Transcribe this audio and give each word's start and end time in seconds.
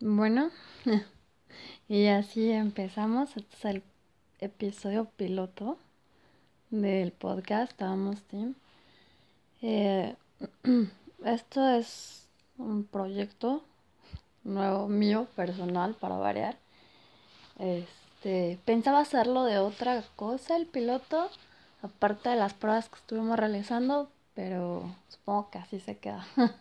Bueno, 0.00 0.50
y 1.88 2.06
así 2.08 2.50
empezamos. 2.50 3.34
Este 3.34 3.56
es 3.56 3.64
el 3.64 3.82
episodio 4.40 5.06
piloto 5.16 5.78
del 6.68 7.12
podcast 7.12 7.72
Vamos 7.80 8.20
Team. 8.24 8.56
Eh, 9.62 10.14
esto 11.24 11.66
es 11.70 12.28
un 12.58 12.84
proyecto 12.84 13.62
nuevo 14.44 14.86
mío, 14.86 15.28
personal, 15.34 15.94
para 15.94 16.16
variar. 16.16 16.58
Este, 17.58 18.58
pensaba 18.66 19.00
hacerlo 19.00 19.44
de 19.44 19.58
otra 19.58 20.04
cosa, 20.14 20.56
el 20.56 20.66
piloto, 20.66 21.30
aparte 21.80 22.28
de 22.28 22.36
las 22.36 22.52
pruebas 22.52 22.90
que 22.90 22.96
estuvimos 22.96 23.38
realizando, 23.38 24.10
pero 24.34 24.94
supongo 25.08 25.48
que 25.50 25.58
así 25.58 25.80
se 25.80 25.96
queda. 25.96 26.26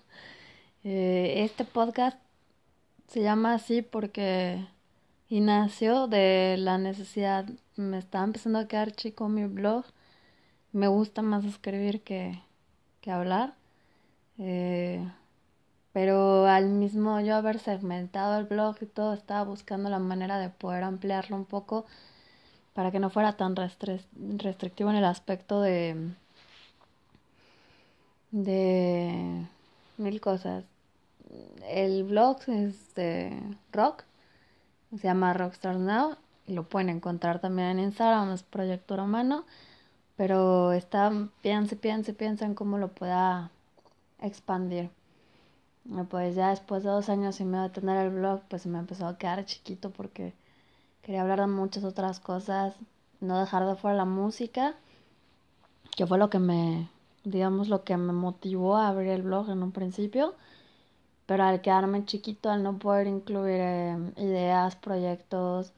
Eh, 0.88 1.44
este 1.44 1.66
podcast 1.66 2.16
se 3.08 3.22
llama 3.22 3.54
así 3.54 3.82
porque 3.82 4.68
y 5.30 5.42
nació 5.42 6.08
de 6.08 6.56
la 6.60 6.78
necesidad. 6.78 7.46
Me 7.76 7.98
estaba 7.98 8.26
empezando 8.26 8.60
a 8.60 8.68
quedar 8.68 8.92
chico 8.92 9.30
mi 9.30 9.46
blog. 9.46 9.86
Me 10.72 10.88
gusta 10.88 11.22
más 11.22 11.46
escribir 11.46 12.02
que, 12.04 12.42
que 13.02 13.12
hablar. 13.12 13.56
Eh, 14.40 15.06
pero 15.94 16.46
al 16.48 16.70
mismo 16.70 17.22
yo 17.22 17.36
haber 17.36 17.60
segmentado 17.60 18.38
el 18.40 18.46
blog 18.46 18.78
y 18.82 18.86
todo, 18.86 19.14
estaba 19.14 19.44
buscando 19.44 19.90
la 19.90 20.00
manera 20.00 20.40
de 20.40 20.50
poder 20.50 20.84
ampliarlo 20.84 21.38
un 21.38 21.46
poco 21.46 21.86
para 22.74 22.92
que 22.92 23.00
no 23.00 23.10
fuera 23.10 23.38
tan 23.38 23.56
restrictivo 23.56 24.90
en 24.90 24.98
el 24.98 25.06
aspecto 25.06 25.62
de 25.62 26.14
de 28.32 29.46
mil 29.98 30.20
cosas 30.22 30.66
el 31.68 32.04
blog 32.04 32.38
es 32.48 32.76
rock, 33.72 34.04
se 34.92 35.08
llama 35.08 35.34
Rockstar 35.34 35.78
Now 35.78 36.16
y 36.48 36.54
lo 36.54 36.64
pueden 36.64 36.90
encontrar 36.90 37.40
también 37.40 37.70
en 37.70 37.80
Instagram, 37.80 38.32
es 38.32 38.44
Proyecto 38.44 38.96
Romano, 38.96 39.46
pero 40.16 40.74
está, 40.74 41.12
piensa, 41.42 41.76
piensa, 41.76 42.14
piensa 42.14 42.46
en 42.46 42.56
cómo 42.56 42.78
lo 42.78 42.90
pueda 42.90 43.52
expandir. 44.20 44.90
Pues 46.10 46.36
ya 46.36 46.50
después 46.50 46.84
de 46.84 46.90
dos 46.90 47.10
años 47.10 47.40
y 47.40 47.46
medio 47.46 47.64
de 47.64 47.70
tener 47.70 48.06
el 48.06 48.12
blog, 48.12 48.42
pues 48.48 48.66
me 48.66 48.80
empezó 48.80 49.08
a 49.08 49.18
quedar 49.18 49.46
chiquito 49.46 49.92
porque 49.92 50.34
quería 51.02 51.22
hablar 51.22 51.42
de 51.42 51.48
muchas 51.48 51.84
otras 51.84 52.20
cosas, 52.20 52.76
no 53.20 53.40
dejar 53.40 53.66
de 53.66 53.76
fuera 53.76 53.96
la 53.96 54.06
música, 54.06 54.76
que 55.96 56.08
fue 56.08 56.18
lo 56.18 56.30
que 56.30 56.40
me, 56.40 56.90
digamos, 57.24 57.70
lo 57.70 57.84
que 57.84 57.98
me 57.98 58.14
motivó 58.14 58.78
a 58.78 58.88
abrir 58.88 59.10
el 59.10 59.24
blog 59.24 59.50
en 59.50 59.62
un 59.62 59.72
principio 59.72 60.34
pero 61.26 61.44
al 61.44 61.62
quedarme 61.62 62.06
chiquito, 62.06 62.50
al 62.50 62.64
no 62.64 62.78
poder 62.80 63.08
incluir 63.08 63.60
em, 63.62 64.14
ideas, 64.18 64.76
proyectos, 64.76 65.74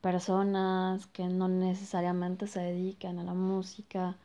personas 0.00 1.06
que 1.08 1.24
no 1.28 1.48
necesariamente 1.48 2.46
se 2.46 2.60
dedican 2.60 3.18
a 3.18 3.24
la 3.24 3.34
música, 3.34 4.16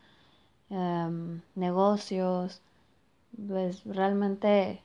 em, 0.69 1.41
negocios, 1.55 2.61
pues 3.47 3.83
realmente 3.85 4.81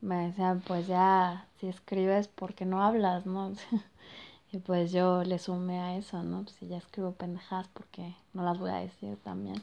me 0.00 0.28
decían, 0.28 0.62
pues 0.66 0.86
ya, 0.86 1.46
si 1.60 1.68
escribes, 1.68 2.28
porque 2.28 2.64
no 2.64 2.82
hablas, 2.82 3.26
no? 3.26 3.52
y 4.52 4.58
pues 4.58 4.92
yo 4.92 5.24
le 5.24 5.38
sumé 5.38 5.80
a 5.80 5.96
eso, 5.96 6.22
¿no? 6.22 6.46
Si 6.48 6.68
ya 6.68 6.78
escribo 6.78 7.12
pendejas, 7.12 7.68
porque 7.74 8.14
no 8.34 8.42
las 8.44 8.58
voy 8.58 8.70
a 8.70 8.76
decir 8.76 9.16
también. 9.24 9.62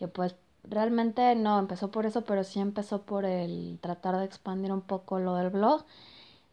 Y 0.00 0.06
pues 0.08 0.34
realmente 0.64 1.34
no 1.34 1.58
empezó 1.58 1.90
por 1.90 2.06
eso, 2.06 2.22
pero 2.22 2.44
sí 2.44 2.60
empezó 2.60 3.02
por 3.02 3.24
el 3.24 3.78
tratar 3.80 4.16
de 4.18 4.24
expandir 4.24 4.72
un 4.72 4.82
poco 4.82 5.18
lo 5.18 5.34
del 5.34 5.50
blog, 5.50 5.84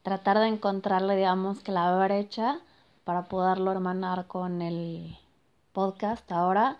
tratar 0.04 0.40
de 0.40 0.48
encontrarle, 0.48 1.16
digamos, 1.16 1.60
que 1.62 1.72
la 1.72 1.98
brecha 1.98 2.60
para 3.04 3.26
poderlo 3.26 3.72
hermanar 3.72 4.28
con 4.28 4.62
el 4.62 5.18
podcast. 5.74 6.32
Ahora, 6.32 6.78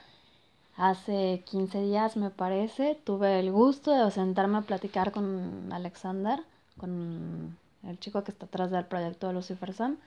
hace 0.76 1.44
15 1.46 1.82
días 1.82 2.18
me 2.18 2.30
parece, 2.30 2.96
tuve 2.96 3.40
el 3.40 3.52
gusto 3.52 3.92
de 3.92 4.12
sentarme 4.12 4.58
a 4.60 4.62
platicar 4.62 5.12
con 5.12 5.72
Alexander, 5.72 6.42
con 6.78 7.58
el 7.84 8.00
chico 8.00 8.24
que 8.24 8.32
está 8.32 8.46
atrás 8.46 8.72
del 8.72 8.86
proyecto 8.86 9.28
de 9.28 9.34
Lucifer 9.34 9.74
Sam 9.74 9.98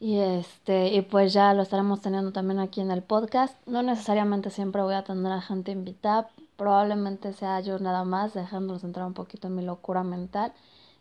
y 0.00 0.18
este, 0.18 0.94
y 0.94 1.02
pues 1.02 1.32
ya 1.32 1.54
lo 1.54 1.62
estaremos 1.62 2.00
teniendo 2.00 2.32
también 2.32 2.60
aquí 2.60 2.80
en 2.80 2.90
el 2.90 3.02
podcast. 3.02 3.56
No 3.66 3.82
necesariamente 3.82 4.50
siempre 4.50 4.82
voy 4.82 4.94
a 4.94 5.04
tener 5.04 5.32
a 5.32 5.40
gente 5.40 5.72
invitada, 5.72 6.30
probablemente 6.56 7.32
sea 7.32 7.60
yo 7.60 7.78
nada 7.78 8.04
más, 8.04 8.34
dejándolos 8.34 8.84
entrar 8.84 9.06
un 9.06 9.14
poquito 9.14 9.48
en 9.48 9.56
mi 9.56 9.62
locura 9.62 10.04
mental. 10.04 10.52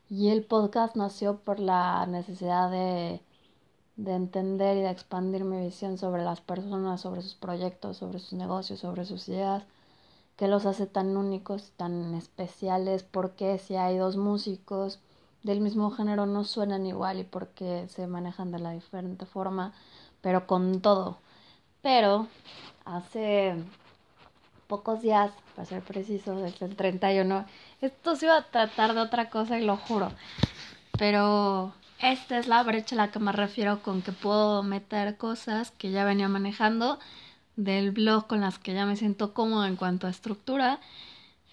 Y 0.10 0.30
el 0.30 0.44
podcast 0.44 0.96
nació 0.96 1.38
por 1.40 1.60
la 1.60 2.06
necesidad 2.08 2.72
de, 2.72 3.22
de 3.98 4.14
entender 4.14 4.78
y 4.78 4.82
de 4.82 4.92
expandir 4.92 5.44
mi 5.44 5.60
visión 5.60 5.98
sobre 5.98 6.24
las 6.24 6.42
personas, 6.42 7.02
sobre 7.02 7.22
sus 7.22 7.36
proyectos, 7.36 7.98
sobre 7.98 8.20
sus 8.20 8.34
negocios, 8.34 8.80
sobre 8.80 9.06
sus 9.06 9.28
ideas, 9.30 9.64
qué 10.38 10.48
los 10.48 10.66
hace 10.66 10.88
tan 10.88 11.18
únicos, 11.18 11.72
tan 11.78 12.16
especiales, 12.16 13.04
porque 13.04 13.60
si 13.60 13.76
hay 13.76 13.98
dos 13.98 14.18
músicos, 14.18 15.00
del 15.48 15.62
mismo 15.62 15.90
género 15.92 16.26
no 16.26 16.44
suenan 16.44 16.86
igual 16.86 17.20
y 17.20 17.24
porque 17.24 17.88
se 17.88 18.06
manejan 18.06 18.52
de 18.52 18.60
la 18.60 18.72
diferente 18.72 19.26
forma, 19.26 19.74
pero 20.22 20.46
con 20.46 20.82
todo. 20.82 21.18
Pero 21.82 22.28
hace 22.86 23.56
pocos 24.68 25.02
días, 25.02 25.32
para 25.56 25.66
ser 25.66 25.82
preciso, 25.82 26.36
desde 26.36 26.66
el 26.66 26.76
31, 26.76 27.46
esto 27.82 28.16
se 28.16 28.26
iba 28.26 28.38
a 28.38 28.44
tratar 28.44 28.94
de 28.94 29.02
otra 29.02 29.30
cosa 29.30 29.58
y 29.58 29.66
lo 29.66 29.78
juro. 29.78 30.12
Pero 31.00 31.74
esta 32.00 32.38
es 32.38 32.48
la 32.48 32.62
brecha 32.64 32.96
a 32.96 32.98
la 32.98 33.12
que 33.12 33.20
me 33.20 33.32
refiero 33.32 33.82
con 33.82 34.02
que 34.02 34.12
puedo 34.12 34.64
meter 34.64 35.18
cosas 35.18 35.72
que 35.72 35.92
ya 35.92 36.04
venía 36.04 36.28
manejando 36.28 37.00
del 37.56 37.92
blog 37.92 38.28
con 38.28 38.42
las 38.42 38.60
que 38.60 38.74
ya 38.74 38.86
me 38.86 38.98
siento 38.98 39.34
cómodo 39.34 39.66
en 39.66 39.78
cuanto 39.78 40.08
a 40.08 40.10
estructura 40.10 40.80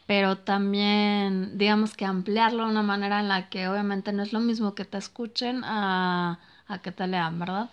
pero 0.06 0.38
también 0.38 1.56
digamos 1.56 1.97
que 1.97 2.04
ampliarlo 2.04 2.65
de 2.65 2.70
una 2.70 2.82
manera 2.82 3.20
en 3.20 3.28
la 3.28 3.48
que 3.48 3.69
obviamente 3.69 4.12
no 4.12 4.22
es 4.22 4.32
lo 4.32 4.41
mismo 4.41 4.75
que 4.75 4.84
te 4.84 4.98
escuchen 4.98 5.62
a, 5.65 6.38
a 6.66 6.78
que 6.78 6.92
te 6.92 7.06
lean, 7.06 7.38
¿verdad? 7.38 7.70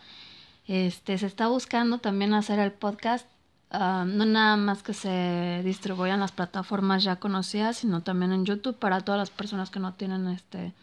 Este, 0.67 1.17
se 1.17 1.25
está 1.27 1.47
buscando 1.47 1.97
también 1.97 2.33
hacer 2.33 2.59
el 2.59 2.71
podcast, 2.71 3.27
ah, 3.71 4.05
no 4.07 4.25
nada 4.25 4.55
más 4.55 4.83
que 4.83 4.93
se 4.93 5.61
distribuyan 5.65 6.19
las 6.19 6.31
plataformas 6.31 7.03
ya 7.03 7.17
conocidas, 7.17 7.77
sino 7.77 8.03
también 8.03 8.31
en 8.31 8.45
YouTube 8.45 8.77
para 8.77 9.01
todas 9.01 9.19
las 9.19 9.31
personas 9.31 9.69
que 9.69 9.79
no 9.79 9.93
tienen 9.95 10.27
este 10.27 10.73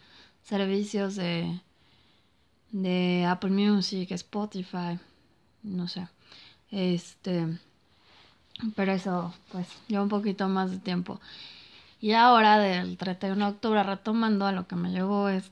servicios 0.43 1.15
de, 1.15 1.61
de 2.71 3.25
Apple 3.27 3.51
Music, 3.51 4.11
Spotify, 4.11 4.99
no 5.63 5.87
sé. 5.87 6.07
Este, 6.71 7.47
pero 8.75 8.91
eso, 8.91 9.33
pues, 9.51 9.67
lleva 9.87 10.03
un 10.03 10.09
poquito 10.09 10.47
más 10.47 10.71
de 10.71 10.79
tiempo. 10.79 11.19
Y 12.01 12.13
ahora, 12.13 12.57
del 12.59 12.97
31 12.97 13.45
de 13.45 13.51
octubre, 13.51 13.83
retomando 13.83 14.45
a 14.45 14.51
lo 14.51 14.67
que 14.67 14.75
me 14.75 14.91
llegó, 14.91 15.29
es, 15.29 15.51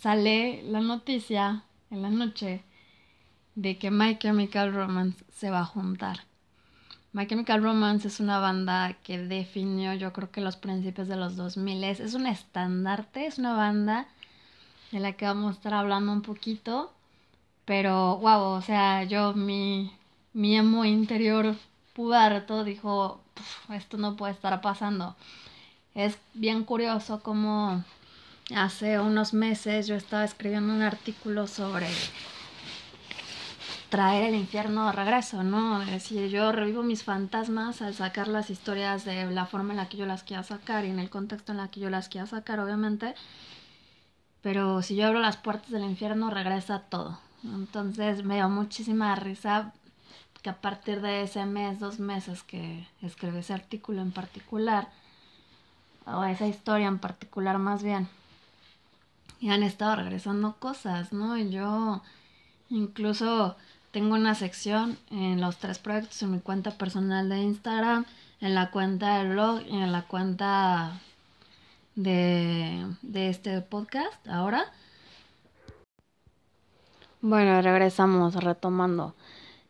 sale 0.00 0.62
la 0.64 0.80
noticia 0.80 1.64
en 1.90 2.02
la 2.02 2.10
noche 2.10 2.62
de 3.54 3.78
que 3.78 3.90
My 3.90 4.18
Chemical 4.18 4.72
Romance 4.72 5.24
se 5.32 5.50
va 5.50 5.60
a 5.60 5.64
juntar. 5.64 6.20
My 7.12 7.26
Chemical 7.26 7.62
Romance 7.62 8.06
es 8.06 8.20
una 8.20 8.38
banda 8.38 8.96
que 9.02 9.18
definió, 9.18 9.94
yo 9.94 10.12
creo 10.12 10.30
que 10.30 10.40
los 10.40 10.56
principios 10.56 11.08
de 11.08 11.16
los 11.16 11.36
2000 11.36 11.82
es 11.82 12.14
un 12.14 12.26
estandarte, 12.26 13.26
es 13.26 13.38
una 13.38 13.54
banda 13.54 14.06
de 14.92 15.00
la 15.00 15.12
que 15.12 15.26
vamos 15.26 15.50
a 15.50 15.56
estar 15.56 15.74
hablando 15.74 16.12
un 16.12 16.22
poquito, 16.22 16.92
pero 17.64 18.18
wow, 18.18 18.42
o 18.52 18.62
sea, 18.62 19.04
yo 19.04 19.34
mi, 19.34 19.92
mi 20.32 20.56
emo 20.56 20.84
interior 20.84 21.56
Puberto 21.94 22.64
dijo, 22.64 23.20
esto 23.70 23.96
no 23.96 24.16
puede 24.16 24.32
estar 24.32 24.60
pasando. 24.60 25.16
Es 25.94 26.18
bien 26.34 26.64
curioso 26.64 27.20
como 27.22 27.84
hace 28.54 28.98
unos 29.00 29.34
meses 29.34 29.86
yo 29.86 29.94
estaba 29.94 30.24
escribiendo 30.24 30.72
un 30.72 30.82
artículo 30.82 31.46
sobre 31.46 31.88
traer 33.90 34.28
el 34.28 34.36
infierno 34.36 34.86
de 34.86 34.92
regreso, 34.92 35.42
¿no? 35.42 35.82
Es 35.82 35.90
decir, 35.90 36.28
yo 36.30 36.52
revivo 36.52 36.82
mis 36.82 37.02
fantasmas 37.02 37.82
al 37.82 37.94
sacar 37.94 38.28
las 38.28 38.48
historias 38.48 39.04
de 39.04 39.28
la 39.30 39.46
forma 39.46 39.72
en 39.72 39.78
la 39.78 39.88
que 39.88 39.96
yo 39.96 40.06
las 40.06 40.22
quiero 40.22 40.44
sacar 40.44 40.84
y 40.84 40.90
en 40.90 41.00
el 41.00 41.10
contexto 41.10 41.52
en 41.52 41.58
la 41.58 41.68
que 41.68 41.80
yo 41.80 41.90
las 41.90 42.08
quiero 42.08 42.26
sacar, 42.26 42.60
obviamente. 42.60 43.14
Pero 44.42 44.80
si 44.82 44.94
yo 44.94 45.06
abro 45.06 45.18
las 45.20 45.36
puertas 45.36 45.70
del 45.70 45.84
infierno, 45.84 46.30
regresa 46.30 46.80
todo. 46.80 47.18
Entonces 47.42 48.24
me 48.24 48.36
dio 48.36 48.48
muchísima 48.48 49.14
risa 49.16 49.72
que 50.40 50.50
a 50.50 50.60
partir 50.60 51.00
de 51.00 51.22
ese 51.22 51.44
mes, 51.46 51.78
dos 51.80 51.98
meses 52.00 52.42
que 52.42 52.86
escribí 53.02 53.38
ese 53.38 53.54
artículo 53.54 54.02
en 54.02 54.12
particular, 54.12 54.88
o 56.06 56.24
esa 56.24 56.46
historia 56.46 56.88
en 56.88 56.98
particular 56.98 57.58
más 57.58 57.82
bien, 57.82 58.08
y 59.40 59.50
han 59.50 59.62
estado 59.62 59.96
regresando 59.96 60.56
cosas, 60.58 61.12
¿no? 61.12 61.36
Y 61.38 61.50
yo 61.50 62.02
incluso 62.68 63.56
tengo 63.92 64.14
una 64.14 64.34
sección 64.34 64.98
en 65.10 65.40
los 65.40 65.58
tres 65.58 65.78
proyectos, 65.78 66.22
en 66.22 66.32
mi 66.32 66.40
cuenta 66.40 66.72
personal 66.72 67.28
de 67.28 67.38
Instagram, 67.38 68.04
en 68.40 68.54
la 68.54 68.70
cuenta 68.70 69.18
del 69.18 69.30
blog 69.30 69.62
y 69.66 69.76
en 69.76 69.92
la 69.92 70.02
cuenta 70.02 71.00
de, 71.96 72.86
de 73.02 73.30
este 73.30 73.60
podcast 73.62 74.26
ahora, 74.28 74.72
Bueno, 77.22 77.60
regresamos, 77.60 78.34
retomando. 78.36 79.14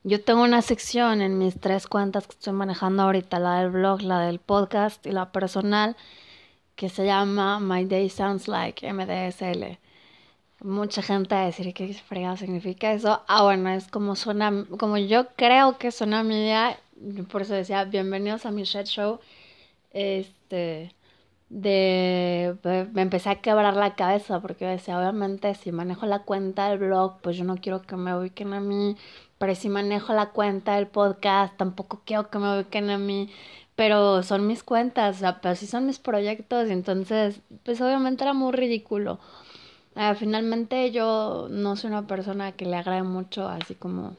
Yo 0.03 0.23
tengo 0.23 0.43
una 0.43 0.63
sección 0.63 1.21
en 1.21 1.37
mis 1.37 1.61
tres 1.61 1.87
cuentas 1.87 2.27
que 2.27 2.33
estoy 2.33 2.55
manejando 2.55 3.03
ahorita, 3.03 3.39
la 3.39 3.61
del 3.61 3.71
blog, 3.71 4.01
la 4.01 4.21
del 4.21 4.39
podcast 4.39 5.05
y 5.07 5.11
la 5.11 5.31
personal, 5.31 5.95
que 6.75 6.89
se 6.89 7.05
llama 7.05 7.61
My 7.61 7.85
Day 7.85 8.09
Sounds 8.09 8.49
Like 8.49 8.91
MDSL. 8.91 9.79
Mucha 10.63 11.03
gente 11.03 11.35
va 11.35 11.43
a 11.43 11.47
decir 11.47 11.75
qué 11.75 11.93
fregado 11.93 12.39
significa 12.39 12.93
eso. 12.95 13.23
Ah, 13.29 13.43
bueno, 13.43 13.69
es 13.71 13.89
como 13.89 14.17
suena, 14.17 14.65
como 14.79 14.97
yo 14.97 15.29
creo 15.37 15.77
que 15.77 15.91
suena 15.91 16.23
mi 16.23 16.37
día. 16.37 16.79
Por 17.31 17.43
eso 17.43 17.55
decía, 17.55 17.85
bienvenidos 17.85 18.47
a 18.47 18.51
mi 18.51 18.63
shit 18.65 18.87
show. 18.87 19.21
Este, 19.93 20.95
de, 21.51 22.57
me 22.95 23.03
empecé 23.03 23.29
a 23.31 23.41
quebrar 23.43 23.77
la 23.77 23.95
cabeza 23.95 24.41
porque 24.41 24.67
decía, 24.67 24.99
obviamente, 24.99 25.55
si 25.55 25.73
manejo 25.73 26.07
la 26.07 26.21
cuenta 26.21 26.71
del 26.71 26.79
blog, 26.79 27.21
pues 27.21 27.37
yo 27.37 27.45
no 27.45 27.57
quiero 27.57 27.83
que 27.83 27.97
me 27.97 28.17
ubiquen 28.17 28.55
a 28.55 28.61
mí. 28.61 28.97
Pero 29.39 29.55
si 29.55 29.69
manejo 29.69 30.13
la 30.15 30.31
cuenta 30.31 30.77
del 30.77 30.87
podcast, 30.87 31.57
tampoco 31.57 32.03
quiero 32.05 32.31
que 32.31 32.39
me 32.39 32.57
ubiquen 32.57 32.91
a 32.91 32.99
mí 32.99 33.31
pero 33.81 34.23
son 34.23 34.47
mis 34.47 34.63
cuentas, 34.63 35.17
o 35.17 35.19
sea, 35.21 35.41
pero 35.41 35.55
sí 35.55 35.67
son 35.67 35.87
mis 35.87 35.99
proyectos, 35.99 36.69
y 36.69 36.73
entonces, 36.73 37.41
pues 37.65 37.81
obviamente 37.81 38.25
era 38.25 38.35
muy 38.35 38.53
ridículo. 38.53 39.19
Uh, 39.97 40.15
finalmente 40.15 40.91
yo 40.91 41.49
no 41.51 41.77
soy 41.77 41.91
una 41.91 42.07
persona 42.07 42.53
que 42.53 42.67
le 42.67 42.77
agrade 42.77 43.05
mucho, 43.05 43.49
así 43.49 43.75
como 43.75 44.17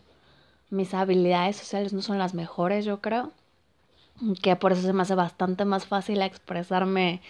mis 0.71 0.95
habilidades 0.95 1.57
sociales 1.57 1.93
no 1.93 2.01
son 2.01 2.17
las 2.17 2.33
mejores, 2.33 2.85
yo 2.85 3.01
creo, 3.01 3.31
que 4.41 4.55
por 4.55 4.71
eso 4.73 4.81
se 4.83 4.93
me 4.93 5.03
hace 5.03 5.15
bastante 5.15 5.65
más 5.65 5.85
fácil 5.85 6.21
expresarme 6.21 7.21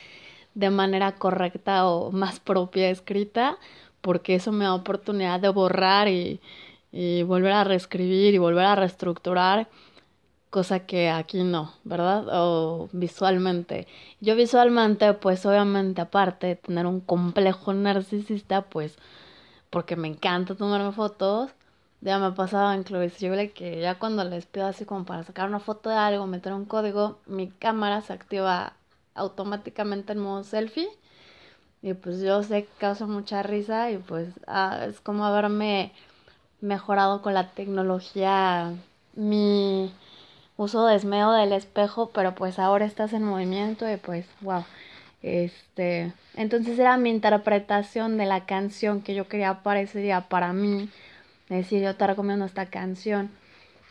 de 0.56 0.70
manera 0.70 1.14
correcta 1.14 1.88
o 1.88 2.12
más 2.12 2.40
propia 2.40 2.90
escrita, 2.90 3.58
porque 4.02 4.36
eso 4.36 4.52
me 4.52 4.66
da 4.66 4.74
oportunidad 4.74 5.40
de 5.40 5.50
borrar 5.50 6.08
y, 6.08 6.42
y 6.92 7.24
volver 7.24 7.54
a 7.54 7.64
reescribir 7.64 8.34
y 8.34 8.38
volver 8.38 8.66
a 8.66 8.76
reestructurar 8.76 9.68
cosa 10.52 10.86
que 10.86 11.10
aquí 11.10 11.44
no, 11.44 11.74
¿verdad? 11.86 12.26
O 12.32 12.90
visualmente. 12.92 13.88
Yo 14.20 14.36
visualmente, 14.36 15.14
pues 15.14 15.46
obviamente 15.46 16.02
aparte 16.02 16.48
de 16.48 16.56
tener 16.58 16.86
un 16.86 17.00
complejo 17.02 17.74
narcisista, 17.74 18.64
pues 18.64 18.98
porque 19.72 19.96
me 19.96 20.10
encanta 20.10 20.56
tomarme 20.56 20.92
fotos, 20.92 21.52
ya 22.02 22.18
me 22.20 22.28
ha 22.28 22.36
pasado 22.36 22.74
inclusive 22.74 23.52
que 23.52 23.80
ya 23.80 23.96
cuando 24.00 24.24
les 24.24 24.46
pido 24.46 24.66
así 24.68 24.86
como 24.86 25.06
para 25.06 25.24
sacar 25.24 25.48
una 25.48 25.60
foto 25.60 25.90
de 25.90 25.96
algo, 25.96 26.28
meter 26.28 26.54
un 26.54 26.66
código, 26.66 27.20
mi 27.28 27.50
cámara 27.50 28.02
se 28.02 28.14
activa 28.14 28.74
automáticamente 29.16 30.14
en 30.14 30.20
modo 30.20 30.44
selfie. 30.44 30.90
Y 31.84 31.94
pues 31.96 32.22
yo 32.22 32.44
sé 32.44 32.66
que 32.66 32.70
causa 32.80 33.08
mucha 33.08 33.44
risa 33.44 33.92
y 33.92 33.98
pues 33.98 34.30
ah, 34.48 34.86
es 34.88 35.00
como 35.00 35.26
haberme 35.26 35.92
mejorado 36.62 37.22
con 37.22 37.34
la 37.34 37.50
tecnología 37.50 38.74
mi 39.16 39.92
uso 40.58 40.86
desmeo 40.86 41.32
del 41.32 41.54
espejo, 41.54 42.12
pero 42.14 42.36
pues 42.36 42.60
ahora 42.60 42.86
estás 42.86 43.14
en 43.14 43.24
movimiento 43.24 43.92
y 43.92 43.98
pues 43.98 44.26
wow. 44.42 44.64
Este, 45.24 46.14
entonces 46.36 46.80
era 46.80 46.98
mi 46.98 47.10
interpretación 47.10 48.18
de 48.18 48.26
la 48.26 48.46
canción 48.46 49.02
que 49.02 49.14
yo 49.14 49.28
quería 49.28 49.62
para 49.64 49.82
ese 49.82 50.12
para 50.30 50.54
mí. 50.54 50.90
Decir, 51.58 51.84
yo 51.84 51.96
te 51.96 52.08
recomiendo 52.08 52.46
esta 52.46 52.68
canción. 52.68 53.30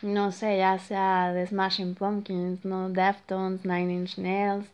No 0.03 0.33
sé, 0.33 0.59
ya 0.59 0.79
sea 0.79 1.33
de 1.35 1.47
Smashing 1.47 1.95
Pumpkins, 1.95 2.65
no 2.65 2.89
Deftones, 2.89 3.65
Nine 3.67 3.93
Inch 3.93 4.19
Nails, 4.19 4.67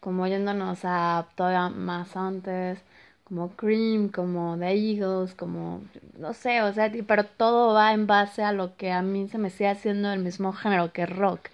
como 0.00 0.26
yéndonos 0.26 0.80
a 0.84 1.28
todavía 1.36 1.68
más 1.68 2.16
antes 2.16 2.80
como 3.24 3.50
Cream, 3.50 4.08
como 4.08 4.58
The 4.58 4.72
Eagles, 4.72 5.34
como, 5.34 5.82
no 6.18 6.34
sé, 6.34 6.60
o 6.62 6.72
sea, 6.72 6.92
pero 7.06 7.24
todo 7.24 7.72
va 7.72 7.92
en 7.92 8.06
base 8.06 8.42
a 8.42 8.52
lo 8.52 8.76
que 8.76 8.90
a 8.90 9.00
mí 9.02 9.28
se 9.28 9.38
me 9.38 9.50
sigue 9.50 9.70
haciendo 9.70 10.12
el 10.12 10.20
mismo 10.20 10.52
género 10.52 10.92
que 10.92 11.06
rock. 11.06 11.48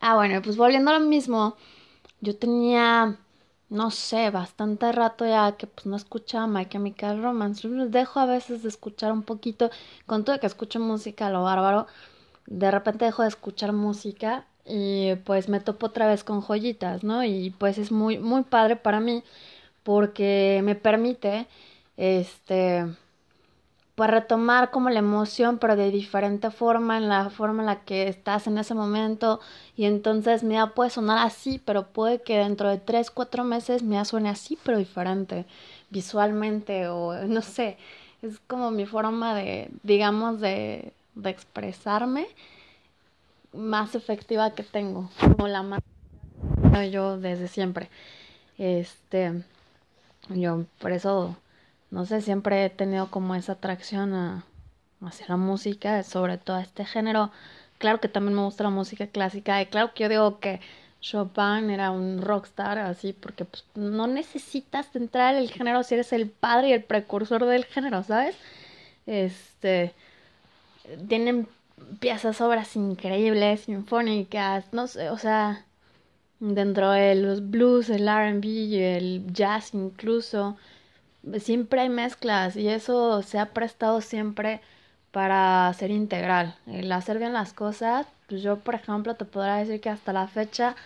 Ah, 0.00 0.16
bueno, 0.16 0.42
pues 0.42 0.56
volviendo 0.56 0.90
a 0.90 0.98
lo 0.98 1.06
mismo, 1.06 1.56
yo 2.20 2.36
tenía, 2.36 3.16
no 3.70 3.90
sé, 3.90 4.30
bastante 4.30 4.92
rato 4.92 5.24
ya 5.26 5.56
que 5.56 5.66
pues 5.66 5.86
no 5.86 5.96
escuchaba 5.96 6.46
My 6.46 6.66
Chemical 6.66 7.22
Romance. 7.22 7.68
Dejo 7.68 8.20
a 8.20 8.26
veces 8.26 8.62
de 8.62 8.68
escuchar 8.68 9.12
un 9.12 9.22
poquito, 9.22 9.70
con 10.06 10.24
todo 10.24 10.40
que 10.40 10.46
escucho 10.46 10.80
música, 10.80 11.30
lo 11.30 11.44
bárbaro, 11.44 11.86
de 12.46 12.70
repente 12.70 13.04
dejo 13.06 13.22
de 13.22 13.28
escuchar 13.28 13.72
música 13.72 14.46
y 14.66 15.14
pues 15.24 15.48
me 15.48 15.60
topo 15.60 15.86
otra 15.86 16.06
vez 16.08 16.24
con 16.24 16.40
joyitas, 16.42 17.04
¿no? 17.04 17.24
Y 17.24 17.50
pues 17.58 17.78
es 17.78 17.92
muy, 17.92 18.18
muy 18.18 18.42
padre 18.44 18.76
para 18.76 19.00
mí 19.00 19.22
porque 19.84 20.60
me 20.64 20.74
permite 20.76 21.46
este 21.96 22.86
pues 24.00 24.08
retomar 24.08 24.70
como 24.70 24.88
la 24.88 25.00
emoción 25.00 25.58
pero 25.58 25.76
de 25.76 25.90
diferente 25.90 26.50
forma 26.50 26.96
en 26.96 27.10
la 27.10 27.28
forma 27.28 27.60
en 27.60 27.66
la 27.66 27.80
que 27.84 28.08
estás 28.08 28.46
en 28.46 28.56
ese 28.56 28.72
momento. 28.72 29.40
Y 29.76 29.84
entonces 29.84 30.42
mira 30.42 30.68
puede 30.68 30.88
sonar 30.88 31.18
así 31.18 31.60
pero 31.62 31.86
puede 31.88 32.22
que 32.22 32.38
dentro 32.38 32.70
de 32.70 32.78
tres 32.78 33.10
cuatro 33.10 33.44
meses 33.44 33.82
me 33.82 34.02
suene 34.06 34.30
así 34.30 34.56
pero 34.64 34.78
diferente 34.78 35.44
visualmente 35.90 36.88
o 36.88 37.12
no 37.28 37.42
sé. 37.42 37.76
Es 38.22 38.38
como 38.46 38.70
mi 38.70 38.86
forma 38.86 39.34
de 39.34 39.70
digamos 39.82 40.40
de, 40.40 40.94
de 41.14 41.28
expresarme 41.28 42.26
más 43.52 43.94
efectiva 43.94 44.52
que 44.52 44.62
tengo 44.62 45.10
como 45.20 45.46
la 45.46 45.62
más 45.62 45.82
yo 46.90 47.18
desde 47.18 47.48
siempre. 47.48 47.90
Este 48.56 49.44
yo 50.30 50.64
por 50.78 50.90
eso, 50.92 51.36
no 51.90 52.06
sé, 52.06 52.20
siempre 52.20 52.64
he 52.64 52.70
tenido 52.70 53.10
como 53.10 53.34
esa 53.34 53.52
atracción 53.52 54.14
a, 54.14 54.44
hacia 55.02 55.26
la 55.28 55.36
música, 55.36 56.02
sobre 56.02 56.38
todo 56.38 56.56
a 56.56 56.62
este 56.62 56.84
género. 56.84 57.30
Claro 57.78 58.00
que 58.00 58.08
también 58.08 58.36
me 58.36 58.44
gusta 58.44 58.64
la 58.64 58.70
música 58.70 59.06
clásica 59.06 59.60
y 59.62 59.66
claro 59.66 59.92
que 59.94 60.04
yo 60.04 60.08
digo 60.08 60.38
que 60.40 60.60
Chopin 61.00 61.70
era 61.70 61.90
un 61.90 62.20
rockstar 62.20 62.78
así 62.78 63.12
porque 63.14 63.44
pues, 63.44 63.64
no 63.74 64.06
necesitas 64.06 64.94
entrar 64.94 65.34
en 65.34 65.42
el 65.42 65.50
género 65.50 65.82
si 65.82 65.94
eres 65.94 66.12
el 66.12 66.28
padre 66.28 66.68
y 66.68 66.72
el 66.72 66.84
precursor 66.84 67.46
del 67.46 67.64
género, 67.64 68.02
¿sabes? 68.02 68.36
Este 69.06 69.94
tienen 71.08 71.48
piezas 72.00 72.40
obras 72.40 72.76
increíbles, 72.76 73.62
sinfónicas, 73.62 74.72
no 74.72 74.86
sé, 74.86 75.10
o 75.10 75.18
sea, 75.18 75.64
dentro 76.40 76.90
de 76.90 77.14
los 77.14 77.50
blues, 77.50 77.90
el 77.90 78.08
RB, 78.08 78.74
el 78.96 79.24
jazz 79.32 79.74
incluso, 79.74 80.56
siempre 81.38 81.82
hay 81.82 81.88
mezclas 81.88 82.56
y 82.56 82.68
eso 82.68 83.22
se 83.22 83.38
ha 83.38 83.46
prestado 83.46 84.00
siempre 84.00 84.60
para 85.12 85.72
ser 85.74 85.90
integral. 85.90 86.56
El 86.66 86.90
hacer 86.92 87.18
bien 87.18 87.32
las 87.32 87.52
cosas, 87.52 88.06
pues 88.28 88.42
yo 88.42 88.58
por 88.58 88.74
ejemplo 88.74 89.14
te 89.16 89.24
podría 89.24 89.56
decir 89.56 89.80
que 89.80 89.90
hasta 89.90 90.12
la 90.12 90.28
fecha 90.28 90.76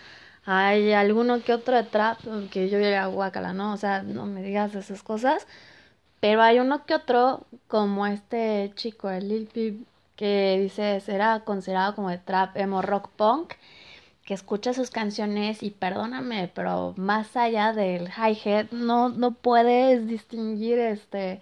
hay 0.47 0.93
alguno 0.93 1.43
que 1.43 1.55
otro 1.55 1.77
de 1.77 1.85
trap 1.85 2.19
que 2.51 2.69
yo 2.69 2.79
diría 2.79 3.07
guacala, 3.07 3.53
¿no? 3.53 3.73
O 3.73 3.77
sea, 3.77 4.03
no 4.03 4.27
me 4.27 4.43
digas 4.43 4.75
esas 4.75 5.03
cosas. 5.03 5.47
Pero 6.21 6.43
hay 6.43 6.59
uno 6.59 6.87
que 6.87 6.95
otro, 6.95 7.47
como 7.69 8.07
este 8.07 8.73
chico, 8.77 9.11
el 9.11 9.29
Lil 9.29 9.47
Peep, 9.47 9.87
que 10.17 10.59
dice 10.63 11.01
será 11.01 11.41
considerado 11.41 11.95
como 11.95 12.11
de 12.11 12.19
trap 12.19 12.57
emo 12.57 12.83
rock 12.83 13.11
punk 13.17 13.55
que 14.25 14.35
escucha 14.35 14.73
sus 14.73 14.91
canciones 14.91 15.63
y 15.63 15.71
perdóname, 15.71 16.51
pero 16.55 16.95
más 16.97 17.37
allá 17.37 17.73
del 17.73 18.09
hi-hat 18.09 18.73
no, 18.73 19.11
no 19.11 19.33
puedes 19.33 20.07
distinguir 20.07 20.79
este 20.79 21.41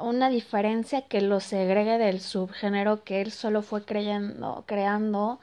una 0.00 0.30
diferencia 0.30 1.02
que 1.02 1.20
lo 1.20 1.40
segregue 1.40 1.98
del 1.98 2.20
subgénero 2.20 3.04
que 3.04 3.20
él 3.20 3.30
solo 3.30 3.62
fue 3.62 3.84
creyendo, 3.84 4.64
creando 4.66 5.38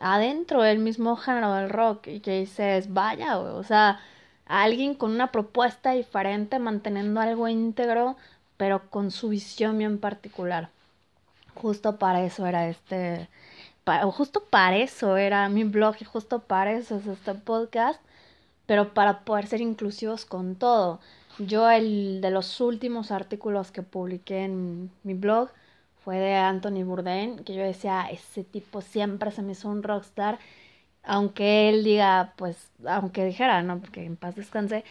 adentro 0.00 0.62
del 0.62 0.78
mismo 0.78 1.16
género 1.16 1.54
del 1.54 1.70
rock 1.70 2.08
y 2.08 2.20
que 2.20 2.40
dices, 2.40 2.92
vaya, 2.92 3.38
o 3.38 3.62
sea, 3.64 4.00
alguien 4.46 4.94
con 4.94 5.12
una 5.12 5.32
propuesta 5.32 5.92
diferente, 5.92 6.58
manteniendo 6.58 7.20
algo 7.20 7.48
íntegro, 7.48 8.16
pero 8.56 8.90
con 8.90 9.10
su 9.10 9.28
visión 9.30 9.78
bien 9.78 9.98
particular. 9.98 10.70
Justo 11.54 11.98
para 11.98 12.22
eso 12.24 12.46
era 12.46 12.68
este 12.68 13.28
justo 14.12 14.44
para 14.44 14.76
eso 14.76 15.16
era 15.16 15.48
mi 15.48 15.64
blog 15.64 15.96
y 16.00 16.04
justo 16.04 16.40
para 16.40 16.72
eso 16.72 16.96
es 16.96 17.06
este 17.06 17.34
podcast, 17.34 18.00
pero 18.66 18.94
para 18.94 19.24
poder 19.24 19.46
ser 19.46 19.60
inclusivos 19.60 20.24
con 20.24 20.56
todo. 20.56 21.00
Yo 21.38 21.70
el 21.70 22.20
de 22.20 22.30
los 22.30 22.60
últimos 22.60 23.10
artículos 23.10 23.72
que 23.72 23.82
publiqué 23.82 24.44
en 24.44 24.90
mi 25.02 25.14
blog 25.14 25.50
fue 26.04 26.16
de 26.18 26.34
Anthony 26.34 26.84
Bourdain, 26.84 27.38
que 27.44 27.54
yo 27.54 27.62
decía, 27.62 28.06
ese 28.10 28.44
tipo 28.44 28.80
siempre 28.82 29.30
se 29.30 29.42
me 29.42 29.52
hizo 29.52 29.68
un 29.68 29.82
rockstar, 29.82 30.38
aunque 31.04 31.68
él 31.70 31.84
diga, 31.84 32.34
pues, 32.36 32.70
aunque 32.86 33.24
dijera, 33.24 33.62
¿no? 33.62 33.80
Porque 33.80 34.04
en 34.04 34.16
paz 34.16 34.36
descanse, 34.36 34.84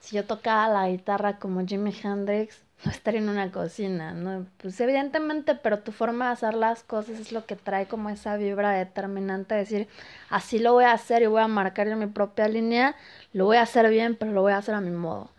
si 0.00 0.16
yo 0.16 0.24
tocaba 0.26 0.68
la 0.68 0.88
guitarra 0.90 1.38
como 1.38 1.66
Jimi 1.66 1.94
Hendrix, 2.02 2.63
no 2.84 2.90
estar 2.90 3.14
en 3.14 3.28
una 3.28 3.50
cocina, 3.50 4.12
¿no? 4.12 4.46
Pues 4.58 4.80
evidentemente, 4.80 5.54
pero 5.54 5.80
tu 5.80 5.92
forma 5.92 6.26
de 6.26 6.32
hacer 6.32 6.54
las 6.54 6.82
cosas 6.82 7.20
es 7.20 7.32
lo 7.32 7.46
que 7.46 7.56
trae 7.56 7.86
como 7.86 8.10
esa 8.10 8.36
vibra 8.36 8.72
determinante 8.72 9.54
de 9.54 9.60
decir, 9.60 9.88
así 10.28 10.58
lo 10.58 10.72
voy 10.72 10.84
a 10.84 10.92
hacer 10.92 11.22
y 11.22 11.26
voy 11.26 11.42
a 11.42 11.48
marcar 11.48 11.88
en 11.88 11.98
mi 11.98 12.06
propia 12.06 12.48
línea, 12.48 12.94
lo 13.32 13.46
voy 13.46 13.56
a 13.56 13.62
hacer 13.62 13.88
bien, 13.90 14.16
pero 14.16 14.32
lo 14.32 14.42
voy 14.42 14.52
a 14.52 14.58
hacer 14.58 14.74
a 14.74 14.80
mi 14.80 14.90
modo. 14.90 15.30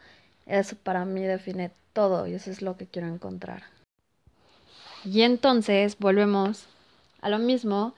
Eso 0.45 0.75
para 0.75 1.05
mí 1.05 1.21
define 1.21 1.71
todo 1.93 2.27
y 2.27 2.33
eso 2.33 2.51
es 2.51 2.61
lo 2.61 2.77
que 2.77 2.87
quiero 2.87 3.07
encontrar. 3.07 3.63
Y 5.03 5.21
entonces 5.21 5.97
volvemos 5.99 6.67
a 7.21 7.29
lo 7.29 7.37
mismo. 7.37 7.93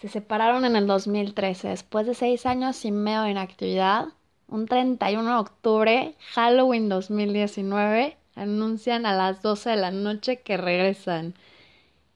Se 0.00 0.08
separaron 0.08 0.64
en 0.64 0.76
el 0.76 0.86
2013, 0.86 1.68
después 1.68 2.06
de 2.06 2.14
seis 2.14 2.46
años 2.46 2.84
y 2.86 2.90
medio 2.90 3.26
en 3.26 3.36
actividad. 3.36 4.08
Un 4.48 4.66
31 4.66 5.30
de 5.30 5.38
octubre, 5.38 6.14
Halloween 6.32 6.88
2019, 6.88 8.16
anuncian 8.40 9.04
a 9.06 9.14
las 9.14 9.42
12 9.42 9.70
de 9.70 9.76
la 9.76 9.90
noche 9.90 10.40
que 10.40 10.56
regresan. 10.56 11.34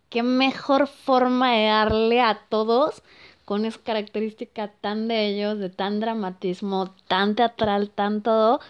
Qué 0.08 0.22
mejor 0.22 0.86
forma 0.86 1.52
de 1.52 1.66
darle 1.66 2.20
a 2.20 2.40
todos 2.48 3.02
con 3.44 3.64
esa 3.64 3.80
característica 3.82 4.68
tan 4.68 5.06
de 5.08 5.26
ellos, 5.26 5.58
de 5.58 5.68
tan 5.68 6.00
dramatismo, 6.00 6.94
tan 7.08 7.34
teatral, 7.34 7.90
tan 7.90 8.22
todo, 8.22 8.60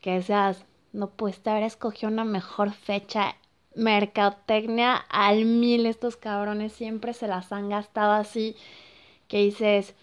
que 0.00 0.22
seas, 0.22 0.64
no 0.92 1.10
pudiste 1.10 1.50
haber 1.50 1.64
escogido 1.64 2.12
una 2.12 2.24
mejor 2.24 2.72
fecha. 2.72 3.36
Mercadotecnia 3.74 4.94
al 4.94 5.46
mil, 5.46 5.86
estos 5.86 6.16
cabrones 6.16 6.72
siempre 6.72 7.12
se 7.12 7.26
las 7.26 7.50
han 7.50 7.70
gastado 7.70 8.12
así, 8.12 8.54
que 9.26 9.38
dices, 9.38 9.94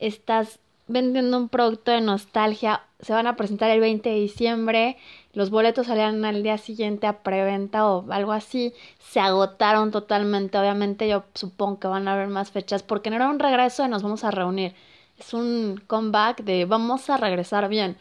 estás 0.00 0.58
vendiendo 0.90 1.36
un 1.36 1.48
producto 1.48 1.92
de 1.92 2.00
nostalgia, 2.00 2.82
se 3.00 3.12
van 3.12 3.26
a 3.26 3.36
presentar 3.36 3.70
el 3.70 3.80
20 3.80 4.08
de 4.08 4.14
diciembre, 4.16 4.96
los 5.32 5.50
boletos 5.50 5.86
salían 5.86 6.24
al 6.24 6.42
día 6.42 6.58
siguiente 6.58 7.06
a 7.06 7.22
preventa 7.22 7.86
o 7.86 8.10
algo 8.10 8.32
así, 8.32 8.74
se 8.98 9.20
agotaron 9.20 9.92
totalmente, 9.92 10.58
obviamente 10.58 11.08
yo 11.08 11.24
supongo 11.34 11.78
que 11.78 11.88
van 11.88 12.08
a 12.08 12.14
haber 12.14 12.28
más 12.28 12.50
fechas, 12.50 12.82
porque 12.82 13.10
no 13.10 13.16
era 13.16 13.30
un 13.30 13.38
regreso 13.38 13.84
de 13.84 13.88
nos 13.88 14.02
vamos 14.02 14.24
a 14.24 14.32
reunir, 14.32 14.74
es 15.18 15.32
un 15.32 15.80
comeback 15.86 16.42
de 16.42 16.64
vamos 16.64 17.08
a 17.08 17.16
regresar 17.16 17.68
bien. 17.68 17.96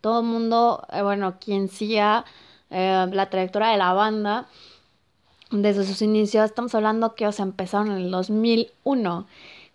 Todo 0.00 0.20
el 0.20 0.26
mundo, 0.26 0.86
eh, 0.92 1.00
bueno, 1.02 1.36
quien 1.40 1.68
siga 1.68 2.26
eh, 2.70 3.06
la 3.10 3.30
trayectoria 3.30 3.68
de 3.68 3.78
la 3.78 3.94
banda, 3.94 4.48
desde 5.50 5.84
sus 5.84 6.02
inicios, 6.02 6.44
estamos 6.44 6.74
hablando 6.74 7.14
que 7.14 7.24
ellos 7.24 7.40
empezaron 7.40 7.90
en 7.90 7.98
el 7.98 8.10
2001 8.10 9.26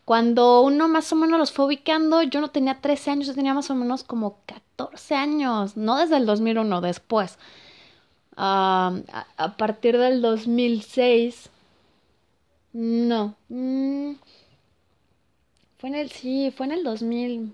cuando 0.10 0.62
uno 0.62 0.88
más 0.88 1.14
o 1.14 1.16
menos 1.16 1.38
los 1.38 1.52
fue 1.52 1.66
ubicando, 1.66 2.24
yo 2.24 2.42
no 2.42 2.50
tenía 2.50 2.82
13 2.82 3.12
años, 3.12 3.28
yo 3.28 3.36
tenía 3.36 3.54
más 3.54 3.70
o 3.70 3.76
menos 3.76 4.04
como 4.04 4.40
14 4.48 5.14
años, 5.14 5.78
no 5.78 5.98
desde 5.98 6.18
el 6.18 6.26
2001, 6.26 6.82
después. 6.82 7.38
a, 8.36 9.56
partir 9.60 10.00
del 10.00 10.24
2006, 10.24 11.52
no. 12.74 13.36
Mm, 13.50 14.14
fue 15.78 15.90
en 15.90 15.96
el, 15.96 16.10
sí, 16.10 16.52
fue 16.58 16.66
en 16.66 16.72
el 16.72 16.84
2000. 16.84 17.54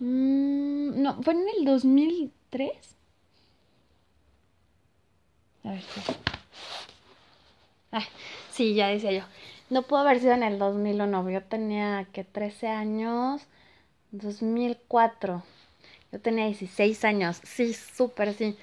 Mm, 0.00 1.02
no, 1.02 1.22
fue 1.22 1.34
en 1.34 1.44
el 1.58 1.64
2003. 1.66 2.70
A 5.64 5.70
ver, 5.72 5.82
sí. 5.82 6.00
Ah, 7.92 8.04
sí, 8.50 8.72
ya 8.74 8.88
decía 8.88 9.12
yo. 9.12 9.24
No 9.72 9.80
pudo 9.84 10.00
haber 10.00 10.20
sido 10.20 10.34
en 10.34 10.42
el 10.42 10.58
2001, 10.58 11.30
yo 11.30 11.42
tenía 11.44 12.06
que 12.12 12.24
13 12.24 12.68
años, 12.68 13.40
2004. 14.10 15.42
Yo 16.12 16.20
tenía 16.20 16.44
16 16.44 17.02
años, 17.06 17.40
sí, 17.42 17.72
súper, 17.72 18.34
sí. 18.34 18.54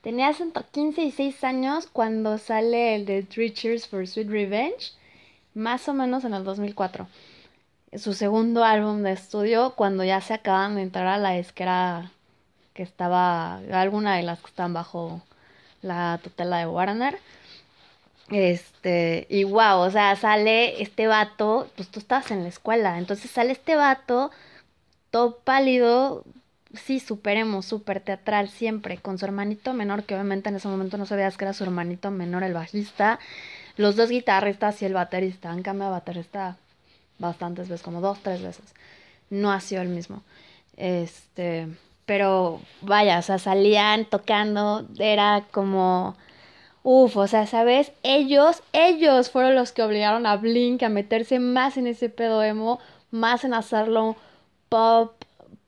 Tenía 0.00 0.32
15 0.32 1.02
y 1.04 1.12
6 1.12 1.44
años 1.44 1.86
cuando 1.86 2.36
sale 2.38 2.96
el 2.96 3.06
de 3.06 3.22
Three 3.22 3.54
Cheers 3.54 3.86
for 3.86 4.08
Sweet 4.08 4.28
Revenge, 4.28 4.92
más 5.54 5.88
o 5.88 5.94
menos 5.94 6.24
en 6.24 6.34
el 6.34 6.42
2004. 6.42 7.06
Su 7.96 8.12
segundo 8.12 8.64
álbum 8.64 9.04
de 9.04 9.12
estudio, 9.12 9.74
cuando 9.76 10.02
ya 10.02 10.20
se 10.20 10.34
acaban 10.34 10.74
de 10.74 10.82
entrar 10.82 11.06
a 11.06 11.16
la 11.16 11.38
esquera 11.38 12.10
que 12.74 12.82
estaba, 12.82 13.58
alguna 13.70 14.16
de 14.16 14.24
las 14.24 14.40
que 14.40 14.48
están 14.48 14.72
bajo 14.74 15.22
la 15.82 16.18
tutela 16.24 16.58
de 16.58 16.66
Warner. 16.66 17.20
Este, 18.30 19.26
y 19.30 19.44
wow, 19.44 19.78
o 19.78 19.90
sea, 19.90 20.16
sale 20.16 20.82
este 20.82 21.06
vato, 21.06 21.70
pues 21.76 21.88
tú 21.88 22.00
estabas 22.00 22.30
en 22.32 22.42
la 22.42 22.48
escuela, 22.48 22.98
entonces 22.98 23.30
sale 23.30 23.52
este 23.52 23.76
vato, 23.76 24.32
todo 25.10 25.38
pálido, 25.38 26.24
sí, 26.74 26.98
superemos, 26.98 27.66
súper 27.66 28.00
teatral 28.00 28.48
siempre, 28.48 28.98
con 28.98 29.18
su 29.18 29.26
hermanito 29.26 29.72
menor, 29.74 30.02
que 30.04 30.14
obviamente 30.14 30.48
en 30.48 30.56
ese 30.56 30.66
momento 30.66 30.98
no 30.98 31.06
sabías 31.06 31.36
que 31.36 31.44
era 31.44 31.54
su 31.54 31.62
hermanito 31.62 32.10
menor, 32.10 32.42
el 32.42 32.52
bajista, 32.52 33.20
los 33.76 33.94
dos 33.94 34.10
guitarristas 34.10 34.82
y 34.82 34.86
el 34.86 34.94
baterista, 34.94 35.50
han 35.50 35.62
cambiado 35.62 35.92
baterista 35.92 36.56
bastantes 37.18 37.68
veces, 37.68 37.84
como 37.84 38.00
dos, 38.00 38.18
tres 38.22 38.42
veces, 38.42 38.74
no 39.30 39.52
ha 39.52 39.60
sido 39.60 39.82
el 39.82 39.88
mismo, 39.88 40.22
este, 40.76 41.68
pero 42.06 42.60
vaya, 42.82 43.20
o 43.20 43.22
sea, 43.22 43.38
salían 43.38 44.04
tocando, 44.04 44.84
era 44.98 45.44
como 45.52 46.16
Uf, 46.88 47.16
o 47.16 47.26
sea, 47.26 47.48
¿sabes? 47.48 47.90
Ellos, 48.04 48.62
ellos 48.72 49.28
fueron 49.30 49.56
los 49.56 49.72
que 49.72 49.82
obligaron 49.82 50.24
a 50.24 50.36
Blink 50.36 50.84
a 50.84 50.88
meterse 50.88 51.40
más 51.40 51.76
en 51.76 51.88
ese 51.88 52.08
pedo 52.10 52.44
emo, 52.44 52.78
más 53.10 53.42
en 53.42 53.54
hacerlo 53.54 54.14
pop, 54.68 55.12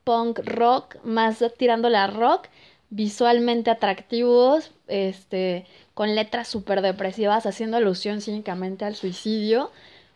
punk, 0.05 0.39
rock, 0.45 0.95
más 1.03 1.43
tirándole 1.57 1.97
a 1.97 2.07
rock, 2.07 2.47
visualmente 2.89 3.69
atractivos, 3.69 4.71
este, 4.87 5.65
con 5.93 6.15
letras 6.15 6.47
súper 6.47 6.81
depresivas, 6.81 7.45
haciendo 7.45 7.75
alusión 7.75 8.21
cínicamente 8.21 8.85
al 8.85 8.95
suicidio, 8.95 9.71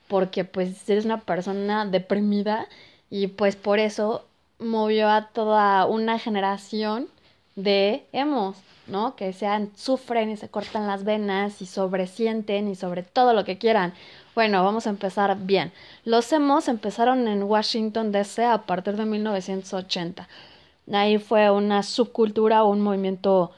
porque 0.08 0.46
pues 0.46 0.90
eres 0.90 1.04
una 1.04 1.20
persona 1.20 1.86
deprimida 1.86 2.70
y 3.10 3.28
pues 3.28 3.58
por 3.58 3.80
eso 3.80 4.24
movió 4.58 5.10
a 5.10 5.28
toda 5.34 5.86
una 5.86 6.18
generación 6.18 7.10
de 7.56 8.06
emos. 8.12 8.58
¿no? 8.88 9.16
Que 9.16 9.34
sean, 9.34 9.72
sufren 9.76 10.30
y 10.30 10.38
se 10.38 10.50
cortan 10.50 10.88
las 10.88 11.04
venas 11.04 11.62
y 11.62 11.66
sobresienten 11.66 12.68
y 12.68 12.76
sobre 12.76 13.04
todo 13.04 13.34
lo 13.34 13.46
que 13.46 13.58
quieran. 13.58 13.94
Bueno, 14.36 14.64
vamos 14.64 14.88
a 14.88 14.90
empezar 14.90 15.38
bien. 15.40 15.72
Los 16.06 16.32
emos 16.34 16.68
empezaron 16.68 17.28
en 17.28 17.44
Washington 17.44 18.12
DC 18.12 18.46
a 18.46 18.64
partir 18.64 18.98
de 18.98 19.06
1980. 19.06 20.28
Ahí 20.92 21.18
fue 21.18 21.50
una 21.50 21.84
subcultura 21.84 22.64
o 22.64 22.72
un 22.72 22.82
movimiento, 22.82 23.52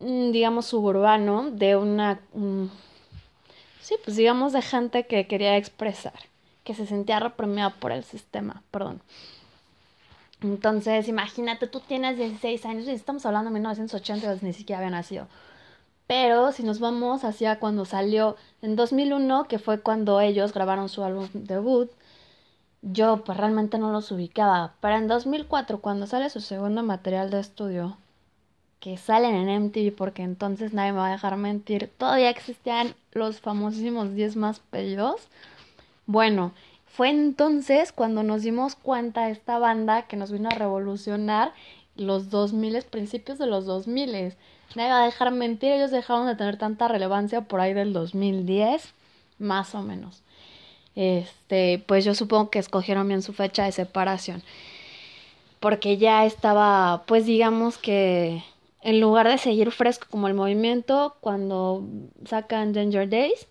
mm, 0.00 0.32
digamos, 0.32 0.66
suburbano 0.66 1.50
de 1.50 1.76
una... 1.76 2.20
Mm, 2.34 2.66
sí, 3.80 3.94
pues 4.04 4.16
digamos 4.16 4.52
de 4.52 4.62
gente 4.62 5.06
que 5.06 5.26
quería 5.26 5.56
expresar, 5.56 6.18
que 6.64 6.74
se 6.74 6.86
sentía 6.86 7.20
reprimida 7.20 7.70
por 7.70 7.92
el 7.92 8.04
sistema, 8.04 8.62
perdón. 8.70 9.00
Entonces, 10.52 11.08
imagínate, 11.08 11.66
tú 11.66 11.80
tienes 11.80 12.16
16 12.16 12.64
años 12.66 12.88
estamos 12.88 13.26
hablando 13.26 13.50
de 13.50 13.54
1980, 13.54 14.38
ni 14.42 14.52
siquiera 14.52 14.78
había 14.78 14.90
nacido. 14.90 15.28
Pero 16.06 16.52
si 16.52 16.62
nos 16.62 16.78
vamos 16.80 17.24
hacia 17.24 17.58
cuando 17.58 17.84
salió 17.84 18.36
en 18.62 18.76
2001, 18.76 19.48
que 19.48 19.58
fue 19.58 19.80
cuando 19.80 20.20
ellos 20.20 20.52
grabaron 20.52 20.88
su 20.88 21.02
álbum 21.02 21.28
debut, 21.32 21.90
yo 22.82 23.24
pues 23.24 23.36
realmente 23.38 23.78
no 23.78 23.92
los 23.92 24.10
ubicaba. 24.12 24.74
Pero 24.80 24.96
en 24.96 25.08
2004, 25.08 25.80
cuando 25.80 26.06
sale 26.06 26.30
su 26.30 26.40
segundo 26.40 26.82
material 26.82 27.30
de 27.30 27.40
estudio, 27.40 27.96
que 28.80 28.96
salen 28.96 29.34
en 29.34 29.48
MTV, 29.48 29.96
porque 29.96 30.22
entonces 30.22 30.72
nadie 30.72 30.92
me 30.92 30.98
va 30.98 31.08
a 31.08 31.12
dejar 31.12 31.36
mentir, 31.36 31.90
todavía 31.98 32.30
existían 32.30 32.94
los 33.12 33.40
famosísimos 33.40 34.14
10 34.14 34.36
más 34.36 34.60
pedidos. 34.60 35.28
Bueno, 36.06 36.52
fue 36.96 37.10
entonces 37.10 37.92
cuando 37.92 38.22
nos 38.22 38.40
dimos 38.40 38.74
cuenta 38.74 39.26
de 39.26 39.32
esta 39.32 39.58
banda 39.58 40.06
que 40.06 40.16
nos 40.16 40.32
vino 40.32 40.48
a 40.48 40.54
revolucionar 40.54 41.52
los 41.94 42.30
2000, 42.30 42.84
principios 42.84 43.36
de 43.36 43.46
los 43.46 43.66
2000. 43.66 44.34
Nadie 44.74 44.90
va 44.90 45.02
a 45.02 45.04
dejar 45.04 45.30
mentir, 45.30 45.72
ellos 45.72 45.90
dejaron 45.90 46.26
de 46.26 46.36
tener 46.36 46.56
tanta 46.56 46.88
relevancia 46.88 47.42
por 47.42 47.60
ahí 47.60 47.74
del 47.74 47.92
2010, 47.92 48.94
más 49.38 49.74
o 49.74 49.82
menos. 49.82 50.22
Este, 50.94 51.84
pues 51.86 52.02
yo 52.06 52.14
supongo 52.14 52.48
que 52.48 52.60
escogieron 52.60 53.06
bien 53.06 53.20
su 53.20 53.34
fecha 53.34 53.64
de 53.64 53.72
separación. 53.72 54.42
Porque 55.60 55.98
ya 55.98 56.24
estaba, 56.24 57.04
pues 57.06 57.26
digamos 57.26 57.76
que 57.76 58.42
en 58.80 59.00
lugar 59.02 59.28
de 59.28 59.36
seguir 59.36 59.70
fresco 59.70 60.06
como 60.10 60.28
el 60.28 60.34
movimiento, 60.34 61.14
cuando 61.20 61.84
sacan 62.24 62.72
Danger 62.72 63.06
Days, 63.06 63.46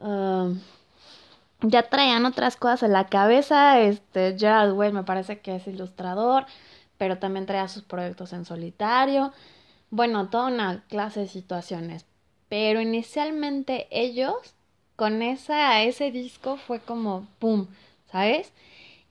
um, 0.00 0.60
ya 1.62 1.88
traían 1.88 2.26
otras 2.26 2.56
cosas 2.56 2.84
en 2.84 2.92
la 2.92 3.06
cabeza. 3.06 3.80
Este, 3.80 4.36
Gerald 4.38 4.76
Way 4.76 4.92
me 4.92 5.04
parece 5.04 5.40
que 5.40 5.56
es 5.56 5.66
ilustrador, 5.66 6.46
pero 6.98 7.18
también 7.18 7.46
traía 7.46 7.68
sus 7.68 7.82
proyectos 7.84 8.32
en 8.32 8.44
solitario. 8.44 9.32
Bueno, 9.90 10.28
toda 10.28 10.48
una 10.48 10.84
clase 10.88 11.20
de 11.20 11.28
situaciones. 11.28 12.06
Pero 12.48 12.80
inicialmente 12.80 13.88
ellos, 13.90 14.54
con 14.96 15.22
esa, 15.22 15.82
ese 15.82 16.10
disco, 16.10 16.56
fue 16.56 16.80
como 16.80 17.26
¡pum! 17.38 17.66
¿Sabes? 18.10 18.52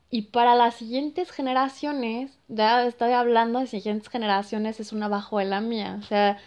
Y 0.10 0.24
para 0.24 0.56
las 0.56 0.76
siguientes 0.76 1.32
generaciones, 1.32 2.38
ya 2.48 2.86
estoy 2.86 3.12
hablando 3.12 3.60
de 3.60 3.68
siguientes 3.68 4.10
generaciones, 4.10 4.80
es 4.80 4.94
una 4.94 5.08
bajo 5.10 5.40
de 5.40 5.46
la 5.46 5.62
mía. 5.62 5.98
O 6.00 6.04
sea, 6.04 6.40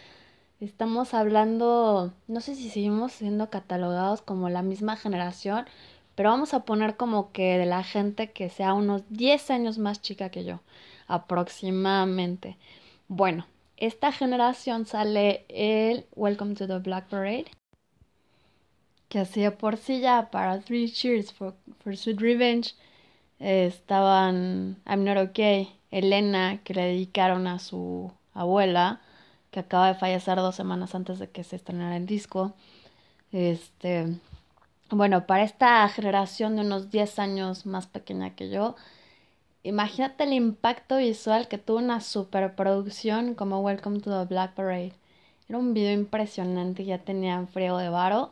estamos 0.65 1.13
hablando, 1.13 2.13
no 2.27 2.39
sé 2.39 2.55
si 2.55 2.69
seguimos 2.69 3.13
siendo 3.13 3.49
catalogados 3.49 4.21
como 4.21 4.49
la 4.49 4.61
misma 4.61 4.95
generación, 4.95 5.65
pero 6.15 6.29
vamos 6.29 6.53
a 6.53 6.65
poner 6.65 6.97
como 6.97 7.31
que 7.31 7.57
de 7.57 7.65
la 7.65 7.83
gente 7.83 8.31
que 8.31 8.49
sea 8.49 8.73
unos 8.73 9.03
10 9.09 9.49
años 9.49 9.77
más 9.79 10.01
chica 10.01 10.29
que 10.29 10.43
yo, 10.45 10.61
aproximadamente. 11.07 12.57
Bueno, 13.07 13.47
esta 13.77 14.11
generación 14.11 14.85
sale 14.85 15.45
el 15.49 16.05
Welcome 16.15 16.53
to 16.55 16.67
the 16.67 16.77
Black 16.77 17.07
Parade, 17.09 17.45
que 19.09 19.19
hacía 19.19 19.57
por 19.57 19.77
sí 19.77 19.99
ya 19.99 20.29
para 20.31 20.59
Three 20.61 20.91
Cheers 20.91 21.33
for, 21.33 21.55
for 21.83 21.97
Sweet 21.97 22.19
Revenge. 22.19 22.75
estaban 23.39 24.77
I'm 24.85 25.03
Not 25.03 25.17
Okay, 25.29 25.73
Elena, 25.89 26.59
que 26.63 26.75
le 26.75 26.83
dedicaron 26.83 27.47
a 27.47 27.57
su 27.57 28.11
abuela, 28.33 29.01
que 29.51 29.59
acaba 29.59 29.87
de 29.87 29.95
fallecer 29.95 30.37
dos 30.37 30.55
semanas 30.55 30.95
antes 30.95 31.19
de 31.19 31.29
que 31.29 31.43
se 31.43 31.57
estrenara 31.57 31.97
el 31.97 32.05
disco. 32.05 32.53
Este, 33.31 34.07
bueno, 34.91 35.25
para 35.27 35.43
esta 35.43 35.87
generación 35.89 36.55
de 36.55 36.63
unos 36.63 36.91
10 36.91 37.19
años 37.19 37.65
más 37.65 37.87
pequeña 37.87 38.35
que 38.35 38.49
yo, 38.49 38.75
imagínate 39.63 40.23
el 40.25 40.33
impacto 40.33 40.97
visual 40.97 41.47
que 41.47 41.57
tuvo 41.57 41.77
una 41.79 42.01
superproducción 42.01 43.35
como 43.35 43.61
Welcome 43.61 43.99
to 44.01 44.09
the 44.11 44.25
Black 44.25 44.53
Parade. 44.55 44.93
Era 45.49 45.59
un 45.59 45.73
video 45.73 45.93
impresionante, 45.93 46.85
ya 46.85 46.99
tenían 46.99 47.47
frío 47.47 47.77
de 47.77 47.89
varo, 47.89 48.31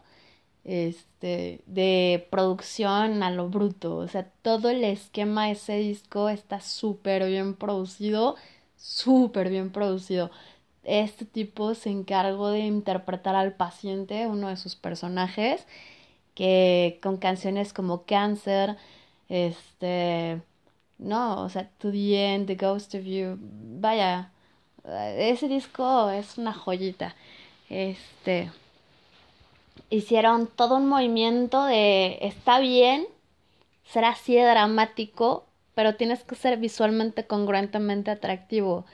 este, 0.64 1.62
de 1.68 2.28
producción 2.32 3.24
a 3.24 3.32
lo 3.32 3.50
bruto. 3.50 3.98
O 3.98 4.08
sea, 4.08 4.26
todo 4.42 4.70
el 4.70 4.84
esquema 4.84 5.48
de 5.48 5.54
ese 5.54 5.78
disco 5.78 6.30
está 6.30 6.62
súper 6.62 7.26
bien 7.28 7.56
producido, 7.56 8.36
súper 8.78 9.50
bien 9.50 9.72
producido. 9.72 10.32
Este 10.84 11.26
tipo 11.26 11.76
se 11.76 11.90
encargó 11.90 12.50
de 12.50 12.60
interpretar 12.60 13.36
al 13.36 13.54
paciente, 13.54 14.28
uno 14.28 14.50
de 14.50 14.58
sus 14.58 14.76
personajes, 14.76 15.66
que 16.36 17.00
con 17.04 17.18
canciones 17.18 17.74
como 17.74 18.04
Cancer, 18.04 18.78
este, 19.30 20.42
no, 20.98 21.42
o 21.44 21.50
sea, 21.50 21.70
To 21.80 21.92
the 21.92 22.34
End, 22.34 22.48
The 22.48 22.56
Ghost 22.56 22.96
of 22.96 23.04
You, 23.04 23.38
vaya, 23.40 24.32
ese 25.18 25.48
disco 25.48 26.10
es 26.10 26.38
una 26.38 26.54
joyita. 26.54 27.16
Este, 27.70 28.52
hicieron 29.90 30.48
todo 30.48 30.78
un 30.78 30.88
movimiento 30.88 31.66
de, 31.66 32.20
está 32.22 32.60
bien 32.60 33.06
ser 33.86 34.06
así 34.06 34.36
de 34.36 34.44
dramático, 34.44 35.46
pero 35.76 35.96
tienes 35.96 36.24
que 36.24 36.36
ser 36.36 36.58
visualmente 36.58 37.26
congruentemente 37.26 38.12
atractivo. 38.12 38.86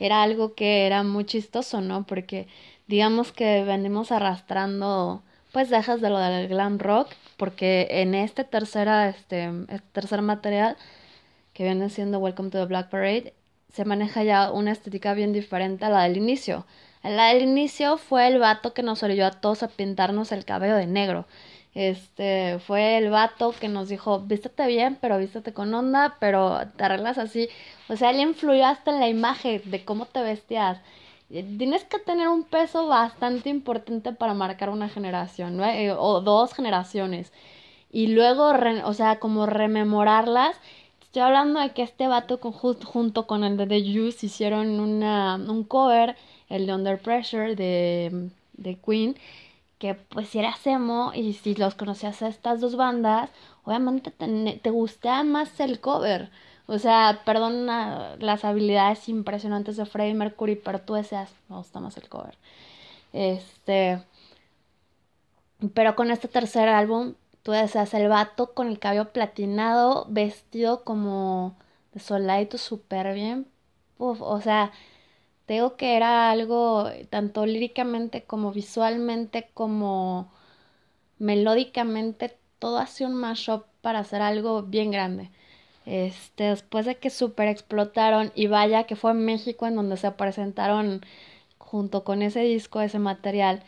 Era 0.00 0.22
algo 0.22 0.54
que 0.54 0.86
era 0.86 1.02
muy 1.02 1.24
chistoso, 1.24 1.80
¿no? 1.80 2.04
Porque 2.06 2.46
digamos 2.86 3.32
que 3.32 3.64
venimos 3.64 4.12
arrastrando 4.12 5.22
pues 5.52 5.70
dejas 5.70 6.00
de 6.00 6.10
lo 6.10 6.18
del 6.18 6.48
glam 6.48 6.78
rock, 6.78 7.08
porque 7.36 7.88
en 7.90 8.14
este 8.14 8.44
tercera, 8.44 9.08
este, 9.08 9.50
este 9.68 9.88
tercer 9.92 10.22
material 10.22 10.76
que 11.54 11.64
viene 11.64 11.88
siendo 11.90 12.18
Welcome 12.18 12.50
to 12.50 12.58
the 12.58 12.66
Black 12.66 12.90
Parade, 12.90 13.32
se 13.72 13.84
maneja 13.84 14.22
ya 14.24 14.52
una 14.52 14.72
estética 14.72 15.14
bien 15.14 15.32
diferente 15.32 15.84
a 15.84 15.90
la 15.90 16.02
del 16.02 16.16
inicio. 16.16 16.66
La 17.02 17.28
del 17.28 17.42
inicio 17.42 17.96
fue 17.96 18.26
el 18.26 18.38
vato 18.38 18.74
que 18.74 18.82
nos 18.82 19.02
orilló 19.02 19.26
a 19.26 19.30
todos 19.30 19.62
a 19.62 19.68
pintarnos 19.68 20.32
el 20.32 20.44
cabello 20.44 20.76
de 20.76 20.86
negro. 20.86 21.26
Este 21.74 22.58
fue 22.60 22.98
el 22.98 23.10
vato 23.10 23.54
que 23.58 23.68
nos 23.68 23.88
dijo, 23.88 24.20
vístete 24.20 24.66
bien, 24.66 24.98
pero 25.00 25.18
vístete 25.18 25.52
con 25.52 25.72
onda, 25.74 26.16
pero 26.20 26.60
te 26.76 26.84
arreglas 26.84 27.18
así. 27.18 27.48
O 27.88 27.96
sea, 27.96 28.10
él 28.10 28.20
influyó 28.20 28.66
hasta 28.66 28.90
en 28.90 29.00
la 29.00 29.08
imagen 29.08 29.62
de 29.64 29.84
cómo 29.84 30.06
te 30.06 30.22
vestías. 30.22 30.80
Tienes 31.28 31.84
que 31.84 31.98
tener 31.98 32.28
un 32.28 32.44
peso 32.44 32.86
bastante 32.86 33.50
importante 33.50 34.12
para 34.12 34.34
marcar 34.34 34.70
una 34.70 34.88
generación, 34.88 35.56
¿no? 35.58 35.64
Eh, 35.66 35.92
o 35.92 36.20
dos 36.22 36.54
generaciones. 36.54 37.32
Y 37.92 38.08
luego, 38.08 38.52
o 38.84 38.94
sea, 38.94 39.18
como 39.18 39.46
rememorarlas 39.46 40.56
Estoy 41.08 41.22
hablando 41.22 41.58
de 41.60 41.70
que 41.70 41.82
este 41.82 42.06
vato 42.06 42.38
junto 42.38 43.26
con 43.26 43.42
el 43.42 43.56
de 43.56 43.66
The 43.66 43.80
Juice 43.80 44.26
hicieron 44.26 44.78
una, 44.78 45.36
un 45.36 45.64
cover, 45.64 46.16
el 46.50 46.66
de 46.66 46.74
Under 46.74 47.00
Pressure 47.00 47.56
de, 47.56 48.28
de 48.52 48.74
Queen, 48.76 49.16
que 49.78 49.94
pues 49.94 50.28
si 50.28 50.38
eras 50.40 50.66
emo 50.66 51.12
y 51.14 51.34
si 51.34 51.54
los 51.54 51.74
conocías 51.74 52.22
a 52.22 52.28
estas 52.28 52.60
dos 52.60 52.76
bandas, 52.76 53.30
obviamente 53.64 54.10
te, 54.10 54.60
te 54.62 54.70
gustaba 54.70 55.24
más 55.24 55.60
el 55.60 55.80
cover. 55.80 56.30
O 56.66 56.78
sea, 56.78 57.22
perdón 57.24 57.66
las 57.66 58.44
habilidades 58.44 59.08
impresionantes 59.08 59.76
de 59.76 59.86
Freddie 59.86 60.14
Mercury, 60.14 60.56
pero 60.56 60.80
tú 60.80 60.94
deseas, 60.94 61.30
me 61.48 61.56
gusta 61.56 61.80
más 61.80 61.96
el 61.96 62.08
cover. 62.08 62.36
Este. 63.12 64.02
Pero 65.74 65.96
con 65.96 66.10
este 66.10 66.28
tercer 66.28 66.68
álbum 66.68 67.14
Tú 67.48 67.52
deseas 67.52 67.94
el 67.94 68.08
vato 68.08 68.52
con 68.52 68.68
el 68.68 68.78
cabello 68.78 69.10
platinado, 69.10 70.06
vestido 70.10 70.84
como 70.84 71.56
de 71.94 72.00
soldadito 72.00 72.58
súper 72.58 73.14
bien. 73.14 73.46
o 73.98 74.40
sea, 74.42 74.70
te 75.48 75.62
que 75.78 75.96
era 75.96 76.30
algo 76.30 76.90
tanto 77.10 77.46
líricamente 77.46 78.22
como 78.24 78.52
visualmente 78.52 79.48
como 79.54 80.30
melódicamente, 81.18 82.36
todo 82.58 82.78
hacía 82.78 83.06
un 83.08 83.14
mashup 83.14 83.64
para 83.80 84.00
hacer 84.00 84.20
algo 84.22 84.62
bien 84.62 84.90
grande. 84.90 85.30
Este, 85.86 86.44
después 86.44 86.84
de 86.86 86.98
que 86.98 87.10
super 87.10 87.48
explotaron 87.48 88.30
y 88.34 88.46
vaya 88.46 88.84
que 88.84 88.94
fue 88.94 89.12
en 89.12 89.24
México 89.24 89.66
en 89.66 89.76
donde 89.76 89.96
se 89.96 90.10
presentaron 90.12 91.00
junto 91.58 92.04
con 92.04 92.22
ese 92.22 92.40
disco, 92.40 92.82
ese 92.82 92.98
material, 92.98 93.62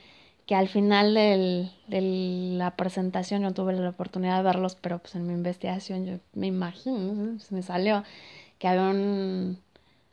que 0.46 0.54
al 0.56 0.68
final 0.68 1.14
de 1.14 1.70
la 2.58 2.76
presentación 2.76 3.42
no 3.42 3.54
tuve 3.54 3.72
la 3.74 3.90
oportunidad 3.90 4.36
de 4.38 4.42
verlos, 4.44 4.74
pero 4.76 4.98
pues 4.98 5.14
en 5.14 5.26
mi 5.26 5.32
investigación 5.32 6.06
yo 6.06 6.18
me 6.34 6.48
imagino, 6.48 7.40
se 7.40 7.54
me 7.54 7.62
salió 7.62 8.04
que 8.58 8.68
había 8.68 8.90
un 8.90 9.58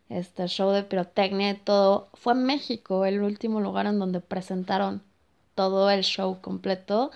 este 0.09 0.47
show 0.47 0.71
de 0.71 0.83
pirotecnia 0.83 1.51
y 1.51 1.55
todo. 1.55 2.09
Fue 2.13 2.35
México 2.35 3.05
el 3.05 3.21
último 3.21 3.61
lugar 3.61 3.85
en 3.87 3.99
donde 3.99 4.19
presentaron 4.19 5.01
todo 5.55 5.89
el 5.89 6.03
show 6.03 6.39
completo. 6.41 7.11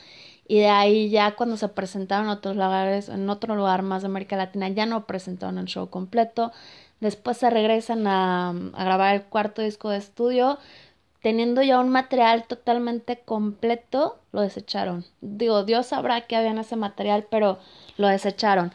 Y 0.47 0.59
de 0.59 0.69
ahí 0.69 1.09
ya 1.09 1.35
cuando 1.35 1.57
se 1.57 1.69
presentaron 1.69 2.25
en 2.25 2.31
otros 2.31 2.55
lugares, 2.55 3.09
en 3.09 3.29
otro 3.29 3.55
lugar 3.55 3.83
más 3.83 4.01
de 4.01 4.07
América 4.07 4.35
Latina, 4.35 4.69
ya 4.69 4.85
no 4.85 5.05
presentaron 5.05 5.57
el 5.57 5.65
show 5.65 5.89
completo. 5.89 6.51
Después 6.99 7.37
se 7.37 7.49
regresan 7.49 8.05
a, 8.07 8.49
a 8.49 8.83
grabar 8.83 9.15
el 9.15 9.23
cuarto 9.23 9.61
disco 9.61 9.89
de 9.89 9.97
estudio 9.97 10.59
teniendo 11.21 11.61
ya 11.61 11.79
un 11.79 11.89
material 11.89 12.45
totalmente 12.45 13.19
completo, 13.19 14.19
lo 14.31 14.41
desecharon. 14.41 15.05
Digo, 15.21 15.63
Dios 15.63 15.87
sabrá 15.87 16.21
que 16.21 16.35
había 16.35 16.51
en 16.51 16.57
ese 16.57 16.75
material, 16.75 17.27
pero 17.29 17.59
lo 17.97 18.07
desecharon. 18.07 18.73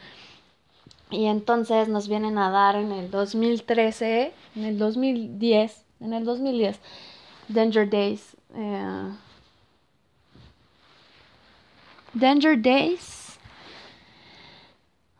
Y 1.09 1.25
entonces 1.25 1.87
nos 1.87 2.07
vienen 2.07 2.37
a 2.37 2.49
dar 2.49 2.75
en 2.75 2.91
el 2.91 3.09
2013, 3.09 4.33
en 4.55 4.63
el 4.63 4.77
2010, 4.77 5.85
en 6.01 6.13
el 6.13 6.25
2010, 6.25 6.79
Danger 7.47 7.89
Days. 7.89 8.35
Eh, 8.53 9.11
Danger 12.13 12.61
Days. 12.61 13.39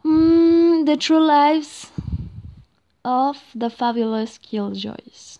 Mm, 0.03 0.85
the 0.85 0.97
True 0.97 1.25
Lives 1.25 1.91
of 3.03 3.37
the 3.57 3.69
Fabulous 3.69 4.39
Killjoys 4.39 5.39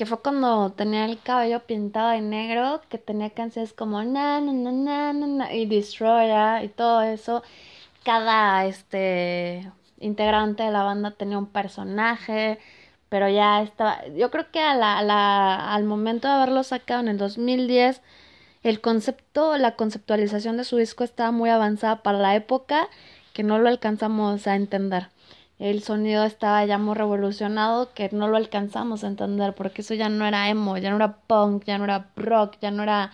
que 0.00 0.06
fue 0.06 0.18
cuando 0.22 0.72
tenía 0.72 1.04
el 1.04 1.20
cabello 1.20 1.60
pintado 1.60 2.08
de 2.12 2.22
negro, 2.22 2.80
que 2.88 2.96
tenía 2.96 3.28
canciones 3.28 3.74
como 3.74 4.02
na 4.02 4.40
na 4.40 4.50
na 4.50 5.12
na 5.12 5.26
na, 5.26 5.52
y 5.52 5.66
Destroyer 5.66 6.64
y 6.64 6.68
todo 6.68 7.02
eso. 7.02 7.42
Cada 8.04 8.64
este 8.66 9.70
integrante 9.98 10.62
de 10.62 10.70
la 10.70 10.82
banda 10.82 11.10
tenía 11.12 11.38
un 11.38 11.46
personaje, 11.46 12.58
pero 13.08 13.28
ya 13.28 13.62
estaba, 13.62 14.06
yo 14.16 14.30
creo 14.30 14.50
que 14.50 14.60
a 14.60 14.74
la, 14.74 15.02
la, 15.02 15.74
al 15.74 15.84
momento 15.84 16.28
de 16.28 16.34
haberlo 16.34 16.62
sacado 16.62 17.00
en 17.00 17.08
el 17.08 17.18
2010, 17.18 18.00
el 18.62 18.80
concepto, 18.80 19.56
la 19.56 19.76
conceptualización 19.76 20.56
de 20.56 20.64
su 20.64 20.76
disco 20.76 21.04
estaba 21.04 21.30
muy 21.30 21.50
avanzada 21.50 22.02
para 22.02 22.18
la 22.18 22.34
época 22.36 22.88
que 23.32 23.42
no 23.42 23.58
lo 23.58 23.68
alcanzamos 23.68 24.46
a 24.46 24.56
entender. 24.56 25.08
El 25.58 25.82
sonido 25.82 26.24
estaba 26.24 26.64
ya 26.64 26.78
muy 26.78 26.94
revolucionado 26.94 27.92
que 27.92 28.08
no 28.12 28.28
lo 28.28 28.36
alcanzamos 28.38 29.04
a 29.04 29.08
entender 29.08 29.54
porque 29.54 29.82
eso 29.82 29.94
ya 29.94 30.08
no 30.08 30.26
era 30.26 30.48
emo, 30.48 30.78
ya 30.78 30.90
no 30.90 30.96
era 30.96 31.18
punk, 31.26 31.64
ya 31.64 31.78
no 31.78 31.84
era 31.84 32.06
rock, 32.16 32.56
ya 32.60 32.70
no 32.70 32.82
era 32.82 33.12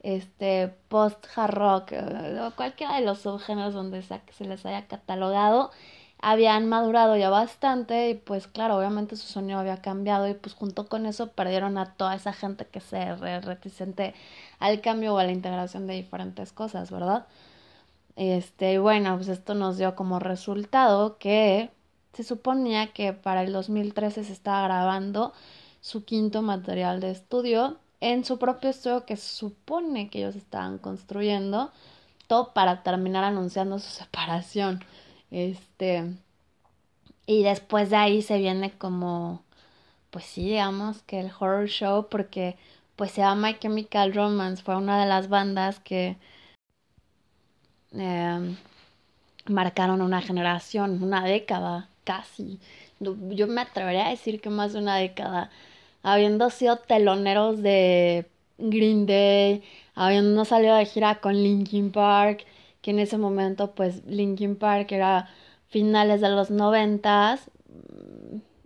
este 0.00 0.74
post 0.88 1.24
hard 1.34 1.54
rock 1.54 1.92
o 1.92 2.50
cualquiera 2.56 2.96
de 2.96 3.04
los 3.04 3.20
subgéneros 3.20 3.74
donde 3.74 4.02
se 4.02 4.44
les 4.44 4.64
haya 4.66 4.86
catalogado 4.86 5.70
habían 6.20 6.68
madurado 6.68 7.16
ya 7.16 7.30
bastante 7.30 8.10
y 8.10 8.14
pues 8.14 8.48
claro, 8.48 8.76
obviamente 8.76 9.16
su 9.16 9.26
sonido 9.28 9.58
había 9.60 9.80
cambiado 9.80 10.28
y 10.28 10.34
pues 10.34 10.54
junto 10.54 10.88
con 10.88 11.06
eso 11.06 11.28
perdieron 11.32 11.78
a 11.78 11.94
toda 11.94 12.14
esa 12.14 12.32
gente 12.32 12.66
que 12.66 12.80
se 12.80 13.14
reticente 13.40 14.14
al 14.58 14.80
cambio 14.80 15.14
o 15.14 15.18
a 15.18 15.24
la 15.24 15.32
integración 15.32 15.86
de 15.86 15.94
diferentes 15.94 16.52
cosas, 16.52 16.90
¿verdad? 16.90 17.26
Este, 18.16 18.78
bueno, 18.80 19.16
pues 19.16 19.28
esto 19.28 19.54
nos 19.54 19.78
dio 19.78 19.94
como 19.94 20.18
resultado 20.18 21.18
que 21.18 21.70
se 22.14 22.24
suponía 22.24 22.92
que 22.92 23.12
para 23.12 23.42
el 23.42 23.52
2013 23.52 24.24
se 24.24 24.32
estaba 24.32 24.64
grabando 24.64 25.32
su 25.80 26.04
quinto 26.04 26.42
material 26.42 27.00
de 27.00 27.12
estudio 27.12 27.78
en 28.00 28.24
su 28.24 28.38
propio 28.38 28.70
estudio 28.70 29.04
que 29.04 29.16
supone 29.16 30.10
que 30.10 30.20
ellos 30.20 30.36
estaban 30.36 30.78
construyendo, 30.78 31.72
todo 32.26 32.52
para 32.52 32.82
terminar 32.82 33.24
anunciando 33.24 33.78
su 33.78 33.90
separación. 33.90 34.84
Este, 35.30 36.14
y 37.26 37.42
después 37.42 37.90
de 37.90 37.96
ahí 37.96 38.22
se 38.22 38.38
viene 38.38 38.72
como 38.72 39.42
pues 40.10 40.24
sí, 40.24 40.44
digamos 40.44 41.02
que 41.02 41.20
el 41.20 41.30
horror 41.38 41.68
show, 41.68 42.08
porque 42.08 42.56
pues 42.96 43.12
se 43.12 43.20
llama 43.20 43.48
My 43.48 43.58
Chemical 43.58 44.14
Romance, 44.14 44.62
fue 44.62 44.76
una 44.76 45.00
de 45.00 45.06
las 45.06 45.28
bandas 45.28 45.80
que 45.80 46.16
em, 47.92 48.56
marcaron 49.46 50.02
una 50.02 50.20
generación, 50.22 51.02
una 51.02 51.24
década 51.24 51.88
casi. 52.04 52.58
Yo 53.00 53.46
me 53.46 53.60
atrevería 53.60 54.06
a 54.08 54.10
decir 54.10 54.40
que 54.40 54.50
más 54.50 54.72
de 54.72 54.80
una 54.80 54.96
década, 54.96 55.50
habiendo 56.02 56.50
sido 56.50 56.76
teloneros 56.76 57.62
de 57.62 58.26
Green 58.58 59.06
Day, 59.06 59.62
habiendo 59.94 60.44
salido 60.44 60.76
de 60.76 60.86
gira 60.86 61.16
con 61.16 61.34
Linkin 61.34 61.92
Park, 61.92 62.44
que 62.82 62.90
en 62.92 62.98
ese 62.98 63.18
momento 63.18 63.72
pues 63.72 64.04
Linkin 64.06 64.56
Park 64.56 64.92
era 64.92 65.28
finales 65.68 66.20
de 66.20 66.30
los 66.30 66.50
noventas, 66.50 67.50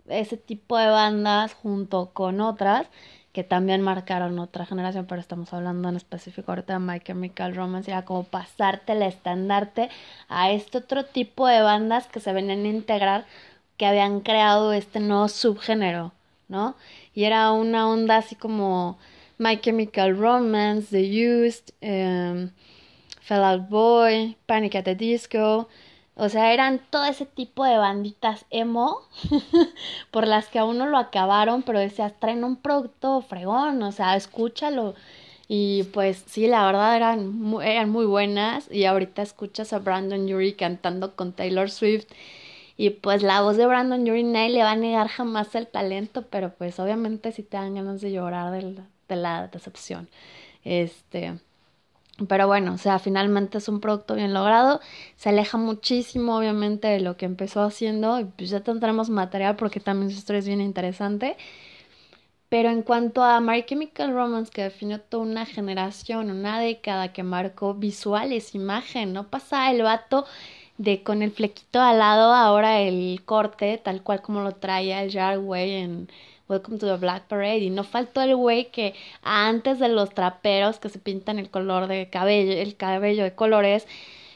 ese 0.07 0.37
tipo 0.37 0.77
de 0.77 0.87
bandas 0.87 1.53
junto 1.53 2.11
con 2.13 2.41
otras 2.41 2.87
que 3.33 3.43
también 3.43 3.81
marcaron 3.81 4.37
otra 4.37 4.65
generación, 4.65 5.07
pero 5.07 5.19
estamos 5.19 5.51
hablando 5.53 5.89
en 5.89 5.95
específico 5.95 6.51
ahorita 6.51 6.73
de 6.73 6.79
My 6.79 6.99
Chemical 6.99 7.55
Romance, 7.55 7.89
era 7.89 8.05
como 8.05 8.23
pasarte 8.23 8.93
el 8.93 9.01
estandarte 9.01 9.89
a 10.29 10.51
este 10.51 10.77
otro 10.77 11.03
tipo 11.03 11.47
de 11.47 11.61
bandas 11.63 12.07
que 12.07 12.19
se 12.19 12.31
venían 12.31 12.63
a 12.65 12.69
integrar, 12.69 13.25
que 13.77 13.87
habían 13.87 14.19
creado 14.21 14.71
este 14.71 14.99
nuevo 14.99 15.27
subgénero, 15.29 16.13
¿no? 16.53 16.75
Y 17.13 17.25
era 17.25 17.51
una 17.51 17.89
onda 17.89 18.17
así 18.17 18.35
como 18.35 18.97
My 19.37 19.59
Chemical 19.59 20.15
Romance, 20.17 20.87
The 20.91 21.03
Used, 21.03 21.73
um, 21.81 22.51
Fell 23.21 23.43
Out 23.43 23.67
Boy, 23.69 24.37
Panic 24.45 24.75
at 24.75 24.85
the 24.85 24.95
Disco, 24.95 25.67
o 26.15 26.29
sea, 26.29 26.53
eran 26.53 26.79
todo 26.91 27.05
ese 27.05 27.25
tipo 27.25 27.65
de 27.65 27.77
banditas 27.77 28.45
emo 28.51 29.01
por 30.11 30.27
las 30.27 30.47
que 30.47 30.59
aún 30.59 30.77
no 30.77 30.85
lo 30.85 30.97
acabaron, 30.97 31.63
pero 31.63 31.79
decías, 31.79 32.13
traen 32.19 32.43
un 32.43 32.57
producto 32.57 33.21
fregón, 33.21 33.81
o 33.81 33.91
sea, 33.91 34.15
escúchalo. 34.15 34.93
Y 35.47 35.83
pues 35.85 36.23
sí, 36.27 36.47
la 36.47 36.65
verdad 36.65 36.95
eran 36.95 37.35
muy, 37.39 37.65
eran 37.65 37.89
muy 37.89 38.05
buenas. 38.05 38.71
Y 38.71 38.85
ahorita 38.85 39.23
escuchas 39.23 39.73
a 39.73 39.79
Brandon 39.79 40.27
Yuri 40.27 40.53
cantando 40.53 41.15
con 41.15 41.33
Taylor 41.33 41.69
Swift. 41.71 42.05
Y 42.77 42.89
pues 42.91 43.23
la 43.23 43.41
voz 43.41 43.57
de 43.57 43.67
Brandon 43.67 44.05
Yuri 44.05 44.23
nadie 44.23 44.49
le 44.49 44.63
va 44.63 44.71
a 44.71 44.75
negar 44.75 45.07
jamás 45.07 45.53
el 45.55 45.67
talento, 45.67 46.23
pero 46.29 46.53
pues 46.55 46.79
obviamente 46.79 47.31
sí 47.31 47.43
te 47.43 47.57
dan 47.57 47.75
ganas 47.75 48.01
de 48.01 48.11
llorar 48.11 48.51
de 48.51 48.83
de 49.09 49.15
la 49.15 49.47
decepción. 49.47 50.09
Este. 50.63 51.39
Pero 52.29 52.47
bueno, 52.47 52.73
o 52.75 52.77
sea, 52.77 52.99
finalmente 52.99 53.57
es 53.57 53.67
un 53.69 53.79
producto 53.81 54.15
bien 54.15 54.33
logrado, 54.35 54.81
se 55.15 55.29
aleja 55.29 55.57
muchísimo 55.57 56.37
obviamente 56.37 56.87
de 56.87 56.99
lo 56.99 57.17
que 57.17 57.25
empezó 57.25 57.63
haciendo 57.63 58.19
y 58.19 58.25
pues 58.25 58.51
ya 58.51 58.59
tendremos 58.61 59.09
material 59.09 59.55
porque 59.55 59.79
también 59.79 60.11
su 60.11 60.17
historia 60.17 60.39
es 60.39 60.47
bien 60.47 60.61
interesante. 60.61 61.37
Pero 62.49 62.69
en 62.69 62.83
cuanto 62.83 63.23
a 63.23 63.39
My 63.41 63.63
Chemical 63.65 64.13
Romance, 64.13 64.51
que 64.51 64.61
definió 64.63 65.01
toda 65.01 65.23
una 65.23 65.45
generación, 65.45 66.29
una 66.29 66.59
década 66.59 67.11
que 67.11 67.23
marcó 67.23 67.73
visuales, 67.73 68.53
imagen, 68.53 69.11
no 69.11 69.27
pasa 69.29 69.71
el 69.71 69.81
vato 69.81 70.25
de 70.77 71.03
con 71.03 71.21
el 71.21 71.31
flequito 71.31 71.81
al 71.81 71.99
lado, 71.99 72.33
ahora 72.33 72.81
el 72.81 73.21
corte, 73.25 73.77
tal 73.77 74.03
cual 74.03 74.21
como 74.21 74.41
lo 74.41 74.53
traía 74.53 75.03
el 75.03 75.11
Jarway 75.11 75.71
en 75.71 76.09
Welcome 76.49 76.77
to 76.79 76.87
the 76.87 76.97
Black 76.97 77.27
Parade. 77.27 77.59
Y 77.59 77.69
no 77.69 77.83
faltó 77.83 78.21
el 78.21 78.35
güey 78.35 78.71
que 78.71 78.95
antes 79.23 79.79
de 79.79 79.89
los 79.89 80.11
traperos 80.13 80.79
que 80.79 80.89
se 80.89 80.99
pintan 80.99 81.39
el 81.39 81.49
color 81.49 81.87
de 81.87 82.09
cabello, 82.09 82.53
el 82.53 82.75
cabello 82.75 83.23
de 83.23 83.35
colores, 83.35 83.87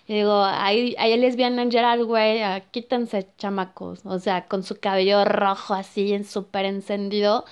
y 0.08 0.14
digo, 0.16 0.44
ahí, 0.44 0.96
ahí 1.00 1.18
lesbiana 1.18 1.70
Gerard, 1.70 2.02
güey, 2.04 2.42
ah, 2.42 2.62
quítense 2.72 3.28
chamacos. 3.38 4.06
O 4.06 4.20
sea, 4.20 4.48
con 4.48 4.64
su 4.64 4.80
cabello 4.80 5.26
rojo 5.26 5.74
así, 5.74 6.14
en 6.14 6.24
súper 6.26 6.66
encendido, 6.66 7.46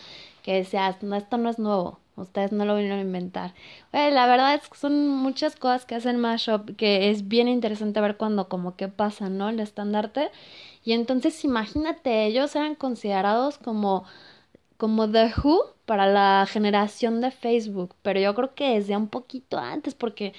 que 0.43 0.53
decías, 0.55 1.03
no, 1.03 1.15
esto 1.17 1.37
no 1.37 1.49
es 1.49 1.59
nuevo. 1.59 1.99
Ustedes 2.17 2.51
no 2.53 2.63
lo 2.65 2.75
vinieron 2.75 2.99
a 2.99 3.01
inventar. 3.01 3.53
La 3.91 4.25
verdad 4.27 4.55
es 4.55 4.69
que 4.69 4.77
son 4.77 5.09
muchas 5.09 5.55
cosas 5.57 5.85
que 5.85 5.95
hacen 5.95 6.19
Mashup 6.19 6.75
que 6.77 7.09
es 7.09 7.27
bien 7.27 7.47
interesante 7.47 7.99
ver 8.01 8.17
cuando 8.17 8.47
como 8.47 8.75
que 8.75 8.87
pasa, 8.87 9.29
¿no? 9.29 9.49
El 9.49 9.59
estandarte. 9.59 10.31
Y 10.83 10.93
entonces 10.93 11.43
imagínate, 11.43 12.25
ellos 12.25 12.55
eran 12.55 12.75
considerados 12.75 13.57
como 13.57 14.05
como 14.77 15.09
The 15.09 15.33
Who 15.43 15.73
para 15.85 16.07
la 16.07 16.45
generación 16.49 17.21
de 17.21 17.31
Facebook, 17.31 17.95
pero 18.01 18.19
yo 18.19 18.33
creo 18.35 18.53
que 18.55 18.75
desde 18.75 18.97
un 18.97 19.07
poquito 19.07 19.57
antes, 19.57 19.95
porque 19.95 20.33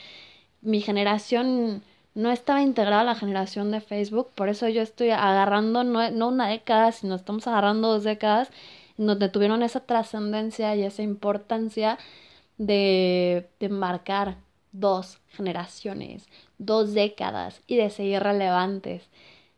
mi 0.62 0.80
generación 0.80 1.82
no 2.14 2.30
estaba 2.30 2.62
integrada 2.62 3.02
a 3.02 3.04
la 3.04 3.14
generación 3.14 3.70
de 3.70 3.80
Facebook, 3.80 4.30
por 4.34 4.48
eso 4.48 4.68
yo 4.68 4.82
estoy 4.82 5.10
agarrando 5.10 5.84
no, 5.84 6.10
no 6.10 6.28
una 6.28 6.48
década, 6.48 6.92
sino 6.92 7.14
estamos 7.14 7.46
agarrando 7.46 7.88
dos 7.88 8.04
décadas 8.04 8.50
donde 8.96 9.28
tuvieron 9.28 9.62
esa 9.62 9.80
trascendencia 9.80 10.74
y 10.76 10.82
esa 10.85 11.02
importancia 11.02 11.98
de, 12.59 13.48
de 13.61 13.68
marcar 13.68 14.38
dos 14.72 15.18
generaciones, 15.28 16.28
dos 16.59 16.94
décadas 16.94 17.62
y 17.66 17.76
de 17.76 17.90
seguir 17.90 18.22
relevantes. 18.22 19.09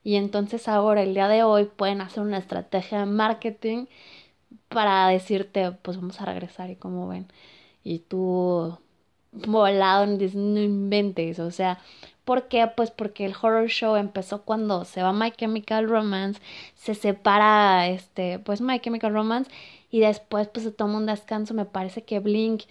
Y 0.05 0.17
entonces 0.17 0.69
ahora, 0.69 1.03
el 1.03 1.15
día 1.15 1.29
de 1.29 1.43
hoy, 1.45 1.67
pueden 1.67 2.01
hacer 2.01 2.23
una 2.23 2.39
estrategia 2.39 3.01
de 3.01 3.07
marketing 3.07 3.87
para 4.69 5.09
decirte, 5.09 5.73
pues 5.83 5.97
vamos 5.99 6.21
a 6.21 6.27
regresar 6.27 6.71
y 6.71 6.77
como 6.77 7.09
ven. 7.09 7.27
Y 7.85 8.01
tú 8.01 8.79
volado 9.33 10.07
no 10.07 10.61
inventes, 10.61 11.39
o 11.39 11.51
sea, 11.51 11.79
¿por 12.25 12.49
qué? 12.49 12.69
Pues 12.77 12.91
porque 12.91 13.25
el 13.27 13.35
horror 13.41 13.69
show 13.69 13.97
empezó 13.97 14.43
cuando 14.43 14.85
se 14.85 15.03
va 15.03 15.13
My 15.13 15.31
Chemical 15.33 15.89
Romance, 15.89 16.41
se 16.75 16.95
separa 16.95 17.89
este, 17.89 18.39
pues 18.39 18.61
My 18.61 18.81
Chemical 18.81 19.13
Romance 19.13 19.51
y 19.91 20.01
después 20.01 20.49
pues 20.49 20.65
se 20.65 20.73
toma 20.73 20.99
un 20.99 21.07
descanso, 21.07 21.55
me 21.55 21.65
parece 21.65 22.05
que 22.05 22.21
Blink 22.21 22.65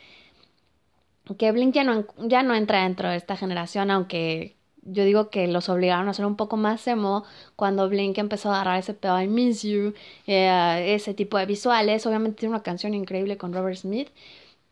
que 1.37 1.51
Blink 1.51 1.73
ya 1.73 1.83
no, 1.83 2.05
ya 2.19 2.43
no 2.43 2.55
entra 2.55 2.83
dentro 2.83 3.09
de 3.09 3.17
esta 3.17 3.35
generación, 3.35 3.91
aunque 3.91 4.55
yo 4.83 5.03
digo 5.03 5.29
que 5.29 5.47
los 5.47 5.69
obligaron 5.69 6.07
a 6.07 6.13
ser 6.13 6.25
un 6.25 6.37
poco 6.37 6.55
más 6.57 6.87
emo 6.87 7.25
cuando 7.55 7.89
Blink 7.89 8.17
empezó 8.17 8.49
a 8.49 8.55
agarrar 8.55 8.79
ese 8.79 8.93
pedo 8.93 9.21
I 9.21 9.27
Miss 9.27 9.63
You, 9.63 9.93
eh, 10.27 10.93
ese 10.95 11.13
tipo 11.13 11.37
de 11.37 11.45
visuales. 11.45 12.05
Obviamente 12.05 12.39
tiene 12.39 12.55
una 12.55 12.63
canción 12.63 12.93
increíble 12.93 13.37
con 13.37 13.53
Robert 13.53 13.77
Smith, 13.77 14.09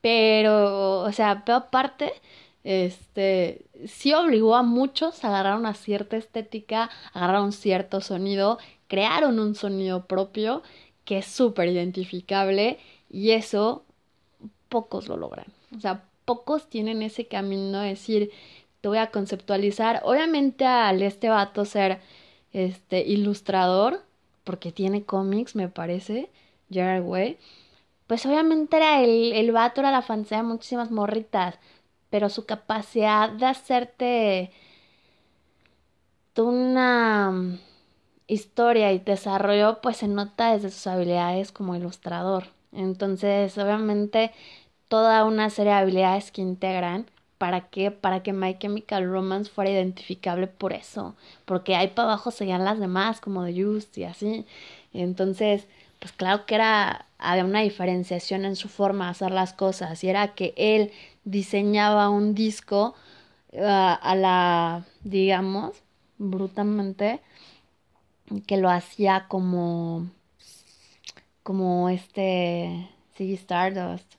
pero, 0.06 1.00
o 1.00 1.12
sea, 1.12 1.42
pero 1.44 1.58
aparte, 1.58 2.14
este, 2.64 3.66
sí 3.88 4.14
obligó 4.14 4.56
a 4.56 4.62
muchos 4.62 5.24
a 5.24 5.30
agarrar 5.30 5.58
una 5.58 5.74
cierta 5.74 6.16
estética, 6.16 6.92
agarrar 7.12 7.42
un 7.42 7.52
cierto 7.52 8.02
sonido, 8.02 8.60
crearon 8.88 9.40
un 9.40 9.56
sonido 9.56 10.06
propio 10.06 10.62
que 11.06 11.18
es 11.18 11.26
súper 11.26 11.70
identificable 11.70 12.78
y 13.10 13.32
eso 13.32 13.84
pocos 14.70 15.08
lo 15.08 15.18
logran. 15.18 15.48
O 15.76 15.80
sea, 15.80 16.04
pocos 16.26 16.70
tienen 16.70 17.02
ese 17.02 17.26
camino 17.26 17.80
de 17.80 17.90
decir, 17.90 18.30
voy 18.84 19.00
a 19.00 19.10
conceptualizar. 19.10 20.02
Obviamente 20.04 20.66
al 20.66 21.02
este 21.02 21.30
vato 21.30 21.66
ser 21.66 22.00
este 22.54 23.02
ilustrador, 23.02 24.04
porque 24.44 24.72
tiene 24.72 25.02
cómics, 25.02 25.56
me 25.56 25.68
parece, 25.68 26.30
Gerard 26.70 27.06
Way, 27.06 27.40
pues 28.08 28.26
obviamente 28.26 28.78
era 28.78 29.02
el, 29.04 29.34
el 29.34 29.52
vato, 29.52 29.82
era 29.82 29.92
la 29.92 30.02
fantasía 30.02 30.38
de 30.38 30.44
muchísimas 30.44 30.92
morritas, 30.92 31.60
pero 32.10 32.30
su 32.30 32.46
capacidad 32.46 33.30
de 33.32 33.46
hacerte 33.48 34.52
una 36.38 37.60
historia 38.28 38.92
y 38.94 39.00
desarrollo, 39.00 39.80
pues 39.82 39.98
se 39.98 40.08
nota 40.08 40.54
desde 40.54 40.72
sus 40.72 40.88
habilidades 40.88 41.52
como 41.52 41.76
ilustrador. 41.76 42.48
Entonces, 42.72 43.58
obviamente, 43.58 44.32
toda 44.90 45.26
una 45.26 45.50
serie 45.50 45.74
de 45.74 45.80
habilidades 45.80 46.32
que 46.32 46.42
integran 46.42 47.08
¿Para 47.38 47.70
qué? 47.70 47.92
Para 47.92 48.24
que 48.24 48.34
My 48.34 48.58
Chemical 48.58 49.06
Romance 49.12 49.52
fuera 49.52 49.70
identificable 49.72 50.48
por 50.48 50.74
eso. 50.74 51.16
Porque 51.46 51.76
ahí 51.76 51.90
para 51.90 52.10
abajo 52.14 52.32
seguían 52.32 52.64
las 52.66 52.80
demás, 52.80 53.22
como 53.22 53.46
The 53.46 53.64
Just 53.64 53.98
y 53.98 54.06
así. 54.06 54.46
Entonces, 54.94 55.68
pues 56.06 56.14
claro 56.14 56.46
que 56.46 56.54
era, 56.54 57.08
había 57.18 57.44
una 57.44 57.62
diferenciación 57.62 58.46
en 58.46 58.56
su 58.56 58.70
forma 58.70 59.06
de 59.06 59.12
hacer 59.12 59.32
las 59.32 59.54
cosas. 59.54 60.04
Y 60.04 60.10
era 60.10 60.36
que 60.36 60.54
él 60.56 60.92
diseñaba 61.24 62.12
un 62.12 62.36
disco 62.36 62.94
uh, 63.54 63.60
a 63.60 64.16
la, 64.16 64.86
digamos, 65.04 65.82
brutalmente, 66.20 67.22
que 68.46 68.58
lo 68.58 68.70
hacía 68.70 69.26
como, 69.28 70.06
como 71.42 71.90
este, 71.90 72.88
Ziggy 73.16 73.34
Stardust 73.34 74.14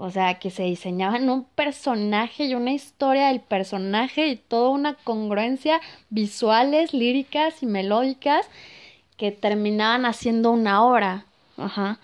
o 0.00 0.10
sea, 0.10 0.38
que 0.38 0.50
se 0.50 0.62
diseñaban 0.62 1.28
un 1.28 1.44
personaje 1.44 2.44
y 2.44 2.54
una 2.54 2.72
historia 2.72 3.26
del 3.26 3.40
personaje 3.40 4.28
y 4.28 4.36
toda 4.36 4.70
una 4.70 4.94
congruencia 4.94 5.78
visuales, 6.08 6.94
líricas 6.94 7.62
y 7.62 7.66
melódicas 7.66 8.48
que 9.18 9.32
terminaban 9.32 10.06
haciendo 10.06 10.50
una 10.50 10.82
obra. 10.82 11.26
Ajá. 11.58 12.00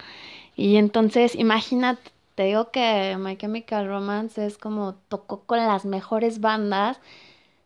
Y 0.56 0.76
entonces, 0.76 1.34
imagínate, 1.34 2.10
te 2.34 2.44
digo 2.44 2.70
que 2.70 3.16
My 3.18 3.36
Chemical 3.36 3.86
Romance 3.86 4.44
es 4.44 4.58
como 4.58 4.94
tocó 5.08 5.44
con 5.44 5.58
las 5.58 5.84
mejores 5.86 6.40
bandas 6.40 7.00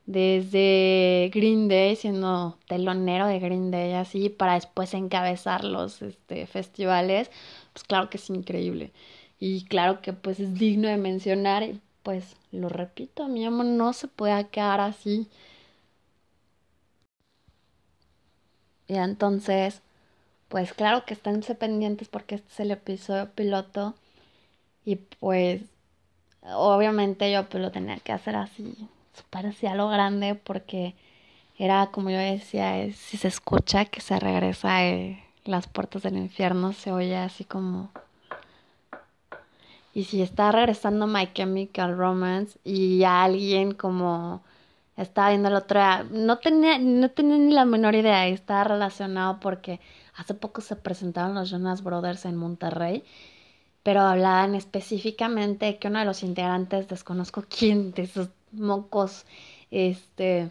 desde 0.07 1.31
Green 1.35 1.69
Day, 1.69 1.97
siendo 1.97 2.57
telonero 2.67 3.27
de 3.27 3.41
Green 3.41 3.71
Day, 3.71 3.93
así, 3.93 4.31
para 4.31 4.55
después 4.55 4.95
encabezar 4.95 5.65
los 5.65 6.01
este, 6.01 6.47
festivales, 6.47 7.31
pues 7.75 7.85
claro 7.85 8.09
que 8.09 8.17
es 8.17 8.31
increíble. 8.31 8.93
Y 9.39 9.65
claro 9.65 10.01
que 10.01 10.13
pues 10.15 10.41
es 10.41 10.55
digno 10.55 10.89
de 10.89 10.97
mencionar, 10.97 11.65
pues 12.03 12.37
lo 12.53 12.69
repito, 12.71 13.29
mi 13.29 13.45
amor 13.45 13.67
no 13.67 13.93
se 13.93 14.09
puede 14.09 14.49
quedar 14.49 14.81
así. 14.81 15.29
Y 18.89 18.97
entonces, 18.97 19.83
pues 20.49 20.73
claro 20.73 21.05
que 21.05 21.15
esténse 21.15 21.55
pendientes 21.55 22.09
porque 22.09 22.37
este 22.37 22.49
es 22.53 22.61
el 22.61 22.71
episodio 22.71 23.31
piloto. 23.31 23.95
Y 24.85 24.97
pues, 24.97 25.63
obviamente 26.43 27.31
yo 27.31 27.49
pues 27.49 27.63
lo 27.63 27.71
tenía 27.71 27.99
que 27.99 28.13
hacer 28.13 28.37
así, 28.37 28.89
parecía 29.31 29.75
lo 29.75 29.89
grande 29.89 30.35
porque 30.35 30.95
era 31.59 31.89
como 31.89 32.11
yo 32.11 32.19
decía, 32.19 32.91
si 32.93 33.17
se 33.17 33.29
escucha 33.29 33.85
que 33.85 34.01
se 34.01 34.19
regresa 34.19 34.79
de 34.79 35.23
las 35.45 35.67
puertas 35.67 36.03
del 36.03 36.17
infierno, 36.17 36.73
se 36.73 36.93
oye 36.93 37.17
así 37.17 37.45
como... 37.45 37.91
Y 39.93 40.05
si 40.05 40.23
está 40.23 40.53
regresando 40.53 41.07
My 41.09 41.33
Chemical 41.33 41.97
Romance 41.97 42.59
y 42.63 43.03
alguien 43.03 43.73
como 43.75 44.43
estaba 44.99 45.31
viendo 45.31 45.49
el 45.49 45.55
otro 45.55 45.81
día, 45.81 46.05
no 46.11 46.39
tenía, 46.39 46.79
no 46.79 47.11
tenía 47.11 47.39
ni 47.39 47.53
la 47.53 47.65
menor 47.65 47.95
idea, 47.95 48.27
estaba 48.27 48.65
relacionado 48.65 49.41
porque 49.41 49.81
hace 50.17 50.35
poco 50.35 50.61
se 50.61 50.77
presentaron 50.77 51.35
los 51.35 51.51
Jonas 51.51 51.83
Brothers 51.83 52.25
en 52.25 52.37
Monterrey, 52.37 53.05
pero 53.83 54.03
hablaban 54.03 54.55
específicamente 54.55 55.79
que 55.79 55.89
uno 55.89 56.01
de 56.01 56.05
los 56.05 56.23
integrantes, 56.23 56.89
desconozco 56.89 57.45
quién 57.59 57.93
de 57.93 58.03
esos 58.03 58.31
mocos, 58.53 59.25
este, 59.71 60.51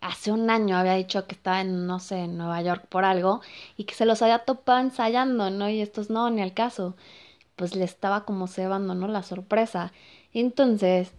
hace 0.00 0.32
un 0.32 0.50
año 0.50 0.76
había 0.76 0.94
dicho 0.94 1.26
que 1.26 1.34
estaba 1.34 1.60
en, 1.60 1.86
no 1.86 1.98
sé, 2.00 2.18
en 2.20 2.38
Nueva 2.38 2.62
York 2.62 2.86
por 2.88 3.04
algo 3.04 3.40
y 3.76 3.84
que 3.84 3.94
se 3.94 4.06
los 4.06 4.22
había 4.22 4.40
topado 4.40 4.80
ensayando, 4.80 5.50
¿no? 5.50 5.68
Y 5.68 5.80
estos 5.80 6.10
no, 6.10 6.30
ni 6.30 6.42
al 6.42 6.54
caso. 6.54 6.96
Pues 7.56 7.74
le 7.76 7.84
estaba 7.84 8.24
como 8.24 8.46
cebando, 8.48 8.94
¿no? 8.94 9.08
La 9.08 9.22
sorpresa. 9.22 9.92
Entonces, 10.32 11.12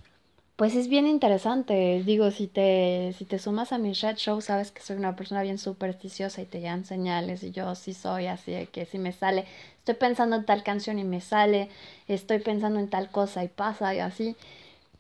pues 0.62 0.76
es 0.76 0.90
bien 0.90 1.08
interesante. 1.08 2.04
Digo, 2.06 2.30
si 2.30 2.46
te, 2.46 3.16
si 3.18 3.26
te 3.26 3.40
sumas 3.40 3.72
a 3.74 3.80
mi 3.80 3.94
Red 3.94 4.18
Show, 4.18 4.42
sabes 4.42 4.72
que 4.72 4.84
soy 4.84 4.96
una 4.96 5.16
persona 5.16 5.42
bien 5.42 5.58
supersticiosa 5.58 6.40
y 6.40 6.46
te 6.46 6.60
llegan 6.60 6.86
señales. 6.86 7.42
Y 7.42 7.50
yo 7.50 7.74
sí 7.74 7.96
soy 7.96 8.28
así 8.28 8.52
de 8.52 8.68
que 8.68 8.86
si 8.86 9.00
me 9.00 9.12
sale, 9.12 9.46
estoy 9.80 9.96
pensando 9.96 10.36
en 10.36 10.46
tal 10.46 10.62
canción 10.62 11.00
y 11.00 11.04
me 11.04 11.20
sale, 11.20 11.70
estoy 12.08 12.38
pensando 12.38 12.80
en 12.80 12.92
tal 12.92 13.10
cosa 13.10 13.44
y 13.44 13.48
pasa 13.48 13.96
y 13.96 14.00
así. 14.02 14.36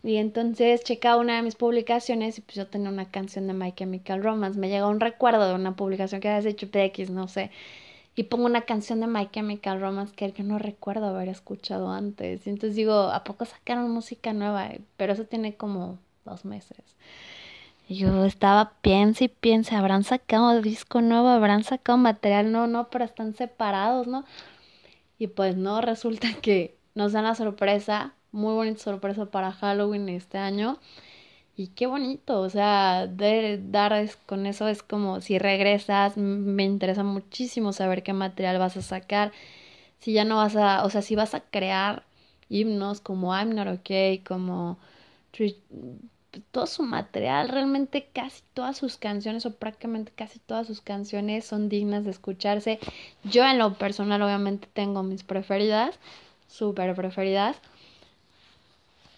Y 0.04 0.18
entonces 0.18 0.84
checaba 0.84 1.22
una 1.22 1.36
de 1.36 1.44
mis 1.44 1.54
publicaciones 1.56 2.40
y 2.40 2.42
pues 2.42 2.56
yo 2.56 2.66
tenía 2.66 2.90
una 2.90 3.12
canción 3.12 3.46
de 3.46 3.54
My 3.54 3.72
Chemical 3.72 4.24
Romance. 4.24 4.60
Me 4.60 4.68
llegó 4.68 4.90
un 4.90 5.00
recuerdo 5.00 5.48
de 5.48 5.54
una 5.54 5.76
publicación 5.76 6.22
que 6.22 6.30
habías 6.30 6.46
hecho 6.48 6.66
de 6.66 6.86
X, 6.86 7.12
no 7.12 7.28
sé. 7.28 7.52
Y 8.16 8.24
pongo 8.24 8.46
una 8.46 8.62
canción 8.62 9.00
de 9.00 9.08
My 9.08 9.30
Chemical 9.32 9.80
Romance 9.80 10.14
que 10.14 10.32
yo 10.32 10.44
no 10.44 10.60
recuerdo 10.60 11.08
haber 11.08 11.30
escuchado 11.30 11.92
antes. 11.92 12.46
Y 12.46 12.50
entonces 12.50 12.76
digo, 12.76 12.94
¿a 12.94 13.24
poco 13.24 13.46
sacaron 13.46 13.90
música 13.90 14.34
nueva? 14.34 14.70
Pero 14.98 15.14
eso 15.14 15.26
tiene 15.26 15.56
como 15.56 15.98
dos 16.26 16.44
meses. 16.46 16.98
Y 17.88 17.96
yo 17.96 18.26
estaba, 18.26 18.74
piensa 18.82 19.26
y 19.26 19.28
piensa, 19.30 19.78
¿habrán 19.78 20.04
sacado 20.04 20.62
disco 20.62 21.02
nuevo? 21.02 21.28
¿Habrán 21.30 21.64
sacado 21.64 21.98
material? 21.98 22.52
No, 22.52 22.68
no, 22.68 22.90
pero 22.90 23.06
están 23.06 23.34
separados, 23.36 24.08
¿no? 24.08 24.26
Y 25.18 25.28
pues 25.28 25.56
no, 25.56 25.82
resulta 25.82 26.34
que 26.42 26.76
nos 26.96 27.14
dan 27.14 27.24
la 27.26 27.36
sorpresa 27.36 28.14
muy 28.32 28.54
bonita 28.54 28.80
sorpresa 28.80 29.26
para 29.26 29.52
Halloween 29.52 30.10
este 30.10 30.38
año. 30.38 30.78
Y 31.56 31.68
qué 31.68 31.86
bonito, 31.86 32.40
o 32.40 32.50
sea, 32.50 33.08
de 33.08 33.60
dar 33.62 33.94
con 34.26 34.46
eso 34.46 34.68
es 34.68 34.84
como 34.84 35.22
si 35.22 35.38
regresas, 35.38 36.18
me 36.18 36.64
interesa 36.64 37.04
muchísimo 37.04 37.74
saber 37.74 38.04
qué 38.04 38.14
material 38.14 38.58
vas 38.58 38.78
a 38.78 38.82
sacar. 38.82 39.32
Si 40.00 40.14
ya 40.14 40.26
no 40.26 40.38
vas 40.38 40.56
a, 40.56 40.84
o 40.86 40.90
sea, 40.90 41.02
si 41.02 41.16
vas 41.16 41.36
a 41.36 41.42
crear 41.42 42.04
himnos 42.50 43.02
como 43.02 43.34
I'm 43.36 43.54
Not 43.56 43.68
Okay, 43.68 44.20
como 44.20 44.78
todo 46.52 46.66
su 46.68 46.84
material, 46.84 47.50
realmente 47.50 48.08
casi 48.14 48.42
todas 48.54 48.78
sus 48.78 48.98
canciones 48.98 49.46
o 49.46 49.54
prácticamente 49.56 50.12
casi 50.16 50.40
todas 50.40 50.68
sus 50.68 50.82
canciones 50.82 51.46
son 51.46 51.70
dignas 51.70 52.06
de 52.06 52.12
escucharse. 52.12 52.80
Yo 53.24 53.46
en 53.46 53.58
lo 53.60 53.74
personal 53.74 54.22
obviamente 54.22 54.68
tengo 54.74 55.04
mis 55.04 55.24
preferidas, 55.24 56.00
súper 56.48 56.96
preferidas, 56.96 57.58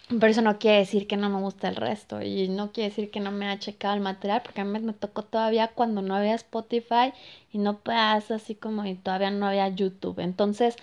pero 0.08 0.26
eso 0.26 0.42
no 0.42 0.58
quiere 0.58 0.78
decir 0.78 1.06
que 1.06 1.16
no 1.16 1.30
me 1.30 1.40
gusta 1.40 1.68
el 1.68 1.76
resto 1.76 2.20
y 2.20 2.48
no 2.48 2.72
quiere 2.72 2.90
decir 2.90 3.10
que 3.10 3.20
no 3.20 3.30
me 3.30 3.46
haya 3.48 3.58
checado 3.58 3.94
el 3.94 4.00
material 4.00 4.42
porque 4.42 4.60
a 4.60 4.64
mí 4.64 4.78
me 4.78 4.92
tocó 4.92 5.22
todavía 5.22 5.68
cuando 5.68 6.02
no 6.02 6.14
había 6.14 6.34
Spotify 6.34 7.12
y 7.52 7.58
no 7.58 7.78
puedas 7.78 8.30
así 8.30 8.54
como 8.54 8.84
y 8.84 8.96
todavía 8.96 9.30
no 9.30 9.46
había 9.46 9.68
YouTube. 9.68 10.20
Entonces, 10.20 10.76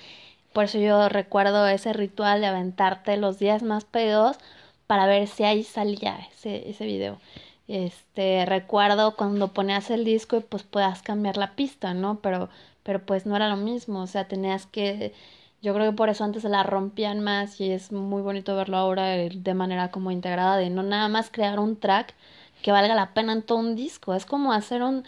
por 0.54 0.66
eso 0.66 0.80
yo 0.80 1.08
recuerdo 1.10 1.68
ese 1.68 1.94
ritual 1.94 2.42
de 2.42 2.48
aventarte 2.48 3.18
los 3.18 3.40
días 3.40 3.64
más 3.64 3.86
pedidos 3.86 4.38
para 4.88 5.06
ver 5.06 5.28
si 5.28 5.44
ahí 5.44 5.64
salía 5.64 6.18
ese, 6.34 6.70
ese 6.70 6.86
video. 6.86 7.20
Este, 7.68 8.46
recuerdo 8.46 9.16
cuando 9.16 9.54
ponías 9.54 9.90
el 9.92 10.04
disco 10.04 10.38
y 10.38 10.42
pues 10.42 10.64
puedas 10.64 11.02
cambiar 11.04 11.38
la 11.38 11.56
pista, 11.56 11.94
¿no? 11.94 12.20
Pero, 12.22 12.50
pero 12.84 13.06
pues 13.06 13.26
no 13.26 13.36
era 13.36 13.50
lo 13.50 13.58
mismo, 13.58 14.02
o 14.02 14.08
sea, 14.08 14.28
tenías 14.28 14.66
que 14.66 15.14
yo 15.62 15.74
creo 15.74 15.92
que 15.92 15.96
por 15.98 16.10
eso 16.10 16.24
antes 16.24 16.42
se 16.44 16.50
la 16.50 16.64
rompían 16.64 17.20
más 17.22 17.60
y 17.62 17.72
es 17.72 17.92
muy 17.92 18.22
bonito 18.22 18.56
verlo 18.56 18.78
ahora 18.78 19.06
de 19.10 19.54
manera 19.54 19.92
como 19.92 20.12
integrada, 20.12 20.58
de 20.58 20.70
no 20.70 20.84
nada 20.84 21.08
más 21.08 21.30
crear 21.32 21.60
un 21.60 21.78
track 21.80 22.16
que 22.62 22.72
valga 22.72 22.96
la 22.96 23.14
pena 23.14 23.34
en 23.34 23.44
todo 23.44 23.60
un 23.60 23.76
disco. 23.76 24.14
Es 24.16 24.26
como 24.26 24.54
hacer 24.54 24.84
un... 24.84 25.04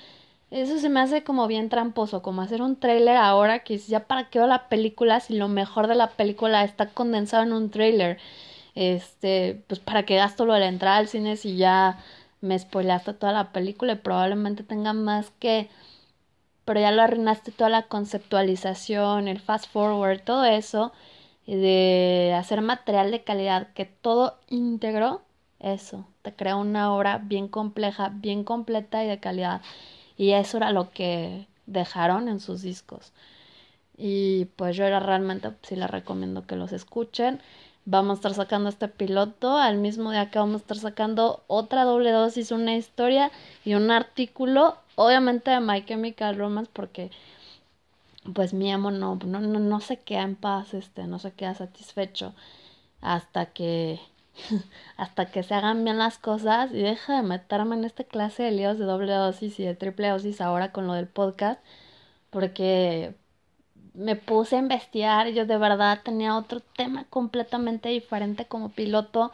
Eso 0.52 0.78
se 0.80 0.90
me 0.90 1.00
hace 1.00 1.24
como 1.24 1.48
bien 1.48 1.70
tramposo, 1.70 2.22
como 2.22 2.42
hacer 2.44 2.62
un 2.62 2.76
trailer 2.78 3.18
ahora 3.18 3.60
que 3.64 3.78
ya 3.80 4.02
para 4.08 4.30
qué 4.30 4.40
veo 4.40 4.48
la 4.48 4.70
película 4.70 5.20
si 5.20 5.36
lo 5.36 5.48
mejor 5.48 5.88
de 5.88 5.96
la 5.96 6.12
película 6.12 6.64
está 6.64 6.88
condensado 6.90 7.44
en 7.44 7.54
un 7.54 7.72
trailer. 7.72 8.20
Este, 8.76 9.64
pues 9.68 9.80
para 9.80 10.04
qué 10.06 10.16
gasto 10.18 10.46
lo 10.46 10.54
de 10.54 10.62
la 10.62 10.68
entrada 10.68 10.98
al 10.98 11.08
cine 11.08 11.36
si 11.38 11.58
ya 11.58 12.00
me 12.42 12.58
spoilaste 12.60 13.14
toda 13.14 13.32
la 13.34 13.52
película 13.52 13.94
y 13.94 13.96
probablemente 13.98 14.64
tenga 14.64 14.94
más 14.94 15.32
que 15.40 15.70
pero 16.66 16.80
ya 16.80 16.92
lo 16.92 17.02
arruinaste 17.02 17.52
toda 17.52 17.70
la 17.70 17.84
conceptualización, 17.84 19.28
el 19.28 19.40
fast 19.40 19.70
forward, 19.72 20.22
todo 20.24 20.46
eso, 20.46 20.94
de 21.46 22.34
hacer 22.38 22.62
material 22.62 23.12
de 23.12 23.24
calidad 23.24 23.68
que 23.74 23.86
todo 23.86 24.38
íntegro, 24.50 25.22
eso, 25.60 26.06
te 26.22 26.34
crea 26.34 26.56
una 26.56 26.94
obra 26.94 27.20
bien 27.20 27.48
compleja, 27.48 28.10
bien 28.14 28.44
completa 28.44 29.04
y 29.04 29.08
de 29.08 29.20
calidad. 29.20 29.62
Y 30.18 30.32
eso 30.32 30.58
era 30.58 30.72
lo 30.72 30.92
que 30.92 31.48
dejaron 31.66 32.28
en 32.28 32.40
sus 32.40 32.62
discos. 32.62 33.14
Y 33.98 34.46
pues 34.58 34.76
yo 34.76 34.86
era 34.86 35.00
realmente, 35.00 35.52
sí 35.62 35.76
les 35.76 35.90
recomiendo 35.90 36.46
que 36.46 36.56
los 36.56 36.72
escuchen. 36.74 37.42
Vamos 37.86 38.12
a 38.12 38.20
estar 38.20 38.34
sacando 38.34 38.70
este 38.70 38.88
piloto. 38.88 39.58
Al 39.58 39.78
mismo 39.78 40.12
día 40.12 40.30
que 40.30 40.40
vamos 40.40 40.56
a 40.56 40.64
estar 40.64 40.78
sacando 40.78 41.44
otra 41.48 41.84
doble 41.84 42.12
dosis, 42.12 42.52
una 42.52 42.76
historia 42.76 43.32
y 43.66 43.76
un 43.76 43.92
artículo 43.92 44.78
obviamente 44.96 45.52
de 45.52 45.60
My 45.60 45.86
Chemical 45.86 46.38
Romance 46.38 46.72
porque 46.74 47.12
pues 48.34 48.54
mi 48.54 48.72
amo 48.72 48.92
no, 48.92 49.20
no, 49.26 49.40
no, 49.40 49.60
no 49.60 49.80
se 49.82 49.98
queda 49.98 50.22
en 50.22 50.36
paz, 50.36 50.74
este, 50.74 51.08
no 51.08 51.20
se 51.20 51.32
queda 51.34 51.56
satisfecho 51.56 52.34
hasta 53.02 53.48
que 53.48 54.00
hasta 54.98 55.28
que 55.32 55.44
se 55.44 55.54
hagan 55.54 55.84
bien 55.84 55.98
las 55.98 56.18
cosas. 56.18 56.72
Y 56.72 56.82
deja 56.82 57.18
de 57.18 57.24
meterme 57.24 57.76
en 57.76 57.86
esta 57.86 58.04
clase 58.04 58.44
de 58.44 58.52
líos 58.52 58.80
de 58.80 58.86
doble 58.86 59.14
dosis 59.14 59.60
y 59.60 59.64
de 59.66 59.76
triple 59.76 60.10
dosis 60.10 60.42
ahora 60.42 60.72
con 60.72 60.88
lo 60.88 60.94
del 60.94 61.08
podcast 61.08 61.60
porque 62.34 63.16
me 63.94 64.16
puse 64.16 64.56
a 64.56 64.60
investigar, 64.60 65.30
yo 65.30 65.46
de 65.46 65.58
verdad 65.58 66.02
tenía 66.04 66.36
otro 66.38 66.62
tema 66.62 67.06
completamente 67.10 67.90
diferente 67.90 68.46
como 68.46 68.70
piloto 68.70 69.32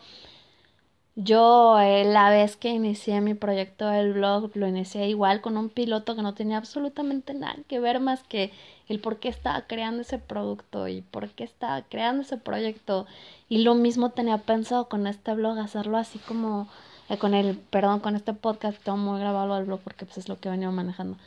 yo 1.23 1.77
eh, 1.81 2.05
la 2.05 2.29
vez 2.29 2.55
que 2.55 2.69
inicié 2.69 3.19
mi 3.19 3.33
proyecto 3.33 3.87
del 3.89 4.13
blog 4.13 4.51
lo 4.55 4.67
inicié 4.67 5.09
igual 5.09 5.41
con 5.41 5.57
un 5.57 5.69
piloto 5.69 6.15
que 6.15 6.21
no 6.21 6.33
tenía 6.33 6.57
absolutamente 6.57 7.33
nada 7.33 7.57
que 7.67 7.79
ver 7.81 7.99
más 7.99 8.23
que 8.23 8.51
el 8.87 8.99
por 9.01 9.19
qué 9.19 9.27
estaba 9.27 9.63
creando 9.67 10.01
ese 10.01 10.17
producto 10.17 10.87
y 10.87 11.01
por 11.01 11.29
qué 11.29 11.43
estaba 11.43 11.81
creando 11.83 12.23
ese 12.23 12.37
proyecto. 12.37 13.05
Y 13.49 13.59
lo 13.63 13.75
mismo 13.75 14.11
tenía 14.11 14.37
pensado 14.39 14.87
con 14.87 15.07
este 15.07 15.33
blog 15.33 15.59
hacerlo 15.59 15.97
así 15.97 16.19
como 16.19 16.69
eh, 17.09 17.17
con 17.17 17.33
el 17.33 17.57
perdón 17.57 17.99
con 17.99 18.15
este 18.15 18.33
podcast 18.33 18.81
tengo 18.83 18.97
muy 18.97 19.19
grabado 19.19 19.57
el 19.57 19.65
blog 19.65 19.81
porque 19.81 20.05
pues 20.05 20.19
es 20.19 20.29
lo 20.29 20.39
que 20.39 20.47
he 20.47 20.51
venido 20.51 20.71
manejando. 20.71 21.17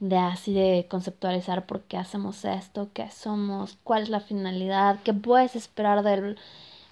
De 0.00 0.16
así 0.16 0.54
de 0.54 0.86
conceptualizar 0.88 1.66
por 1.66 1.82
qué 1.82 1.98
hacemos 1.98 2.44
esto, 2.44 2.88
qué 2.94 3.10
somos, 3.10 3.78
cuál 3.84 4.04
es 4.04 4.10
la 4.10 4.20
finalidad, 4.20 5.00
qué 5.04 5.12
puedes 5.12 5.56
esperar 5.56 6.02
del 6.02 6.38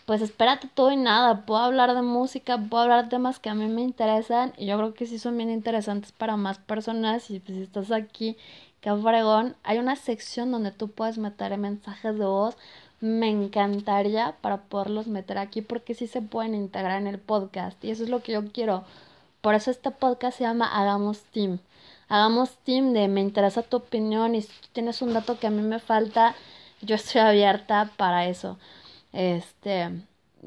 pues 0.06 0.22
espérate 0.22 0.68
todo 0.72 0.92
y 0.92 0.96
nada, 0.96 1.44
puedo 1.46 1.60
hablar 1.60 1.94
de 1.94 2.02
música, 2.02 2.58
puedo 2.58 2.84
hablar 2.84 3.04
de 3.04 3.10
temas 3.10 3.40
que 3.40 3.50
a 3.50 3.54
mí 3.54 3.66
me 3.66 3.82
interesan 3.82 4.52
y 4.56 4.66
yo 4.66 4.76
creo 4.78 4.94
que 4.94 5.06
sí 5.06 5.18
son 5.18 5.36
bien 5.36 5.50
interesantes 5.50 6.12
para 6.12 6.36
más 6.36 6.58
personas 6.58 7.30
y 7.30 7.40
pues 7.40 7.58
si 7.58 7.64
estás 7.64 7.90
aquí, 7.90 8.36
qué 8.80 8.94
fregón, 8.94 9.56
hay 9.64 9.78
una 9.78 9.96
sección 9.96 10.52
donde 10.52 10.70
tú 10.70 10.88
puedes 10.90 11.18
meter 11.18 11.56
mensajes 11.58 12.16
de 12.18 12.24
voz, 12.24 12.56
me 13.00 13.28
encantaría 13.28 14.36
para 14.40 14.62
poderlos 14.62 15.08
meter 15.08 15.38
aquí 15.38 15.60
porque 15.60 15.94
sí 15.94 16.06
se 16.06 16.22
pueden 16.22 16.54
integrar 16.54 17.00
en 17.00 17.08
el 17.08 17.18
podcast 17.18 17.84
y 17.84 17.90
eso 17.90 18.04
es 18.04 18.08
lo 18.08 18.22
que 18.22 18.32
yo 18.32 18.44
quiero, 18.52 18.84
por 19.40 19.54
eso 19.54 19.70
este 19.70 19.90
podcast 19.90 20.38
se 20.38 20.44
llama 20.44 20.66
Hagamos 20.66 21.22
Team. 21.24 21.58
Hagamos 22.08 22.56
team 22.58 22.92
de 22.92 23.08
me 23.08 23.20
interesa 23.20 23.62
tu 23.62 23.78
opinión 23.78 24.36
y 24.36 24.42
si 24.42 24.48
tú 24.48 24.68
tienes 24.72 25.02
un 25.02 25.12
dato 25.12 25.40
que 25.40 25.48
a 25.48 25.50
mí 25.50 25.62
me 25.62 25.80
falta, 25.80 26.36
yo 26.80 26.94
estoy 26.94 27.20
abierta 27.20 27.90
para 27.96 28.26
eso. 28.28 28.58
Este, 29.16 30.02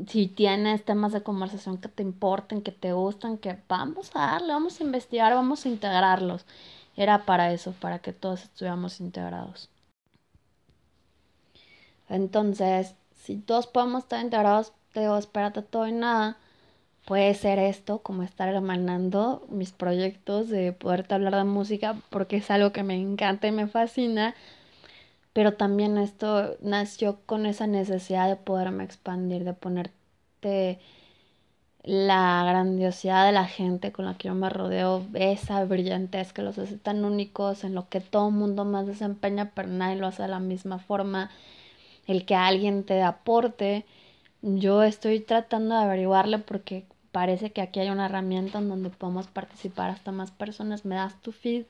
si 0.08 0.27
tienes 0.27 0.86
temas 0.86 1.12
de 1.12 1.23
conversación 1.23 1.79
que 1.79 1.89
te 1.89 2.03
importen, 2.03 2.62
que 2.62 2.71
te 2.71 2.93
gustan, 2.93 3.39
que 3.39 3.58
vamos 3.67 4.12
a 4.13 4.19
darle, 4.27 4.53
vamos 4.53 4.79
a 4.79 4.84
investigar, 4.84 5.34
vamos 5.34 5.65
a 5.65 5.69
integrarlos. 5.69 6.45
Era 6.95 7.25
para 7.25 7.51
eso, 7.51 7.73
para 7.73 7.97
que 7.97 8.13
todos 8.13 8.43
estuviéramos 8.43 8.99
integrados. 8.99 9.69
Entonces, 12.10 12.93
si 13.15 13.38
todos 13.38 13.65
podemos 13.65 14.03
estar 14.03 14.23
integrados, 14.23 14.71
te 14.93 14.99
digo, 15.01 15.17
espérate 15.17 15.63
todo 15.63 15.88
y 15.88 15.91
nada. 15.91 16.38
Puede 17.05 17.34
ser 17.34 17.58
esto, 17.58 17.99
como 17.99 18.21
estar 18.21 18.49
hermanando 18.49 19.47
mis 19.49 19.71
proyectos 19.71 20.47
de 20.49 20.73
poderte 20.73 21.15
hablar 21.15 21.36
de 21.36 21.43
música, 21.43 21.95
porque 22.12 22.38
es 22.38 22.51
algo 22.51 22.71
que 22.71 22.84
me 22.84 22.95
encanta 22.95 23.47
y 23.47 23.51
me 23.51 23.67
fascina. 23.67 24.36
Pero 25.39 25.54
también 25.54 25.97
esto 25.97 26.58
nació 26.60 27.21
con 27.25 27.45
esa 27.45 27.65
necesidad 27.65 28.28
de 28.28 28.36
poderme 28.36 28.84
expandir, 28.84 29.45
de 29.45 29.54
ponerte 29.54 30.80
la 31.82 32.43
grandiosidad 32.45 33.25
de 33.25 33.32
la 33.32 33.45
gente 33.45 33.93
con 33.93 34.04
la 34.04 34.17
que 34.17 34.28
yo 34.28 34.36
me 34.36 34.49
rodeo, 34.49 35.06
esa 35.13 35.63
brillantez 35.63 36.34
que 36.34 36.41
los 36.41 36.58
hace 36.58 36.75
tan 36.78 37.06
únicos, 37.06 37.63
en 37.63 37.73
lo 37.73 37.88
que 37.88 38.02
todo 38.02 38.32
mundo 38.32 38.65
más 38.65 38.86
desempeña, 38.86 39.54
pero 39.56 39.69
nadie 39.69 39.95
lo 39.95 40.08
hace 40.08 40.23
de 40.23 40.28
la 40.28 40.41
misma 40.41 40.78
forma, 40.78 41.32
el 42.06 42.25
que 42.25 42.36
alguien 42.36 42.84
te 42.84 43.02
aporte. 43.02 43.86
Yo 44.41 44.84
estoy 44.84 45.21
tratando 45.21 45.75
de 45.75 45.84
averiguarle 45.84 46.39
porque 46.39 46.86
parece 47.13 47.54
que 47.54 47.62
aquí 47.62 47.80
hay 47.80 47.89
una 47.91 48.08
herramienta 48.08 48.58
en 48.58 48.67
donde 48.67 48.89
podemos 48.89 49.28
participar 49.28 49.89
hasta 49.89 50.12
más 50.12 50.32
personas. 50.32 50.84
Me 50.84 50.95
das 50.95 51.15
tu 51.21 51.32
feed 51.32 51.65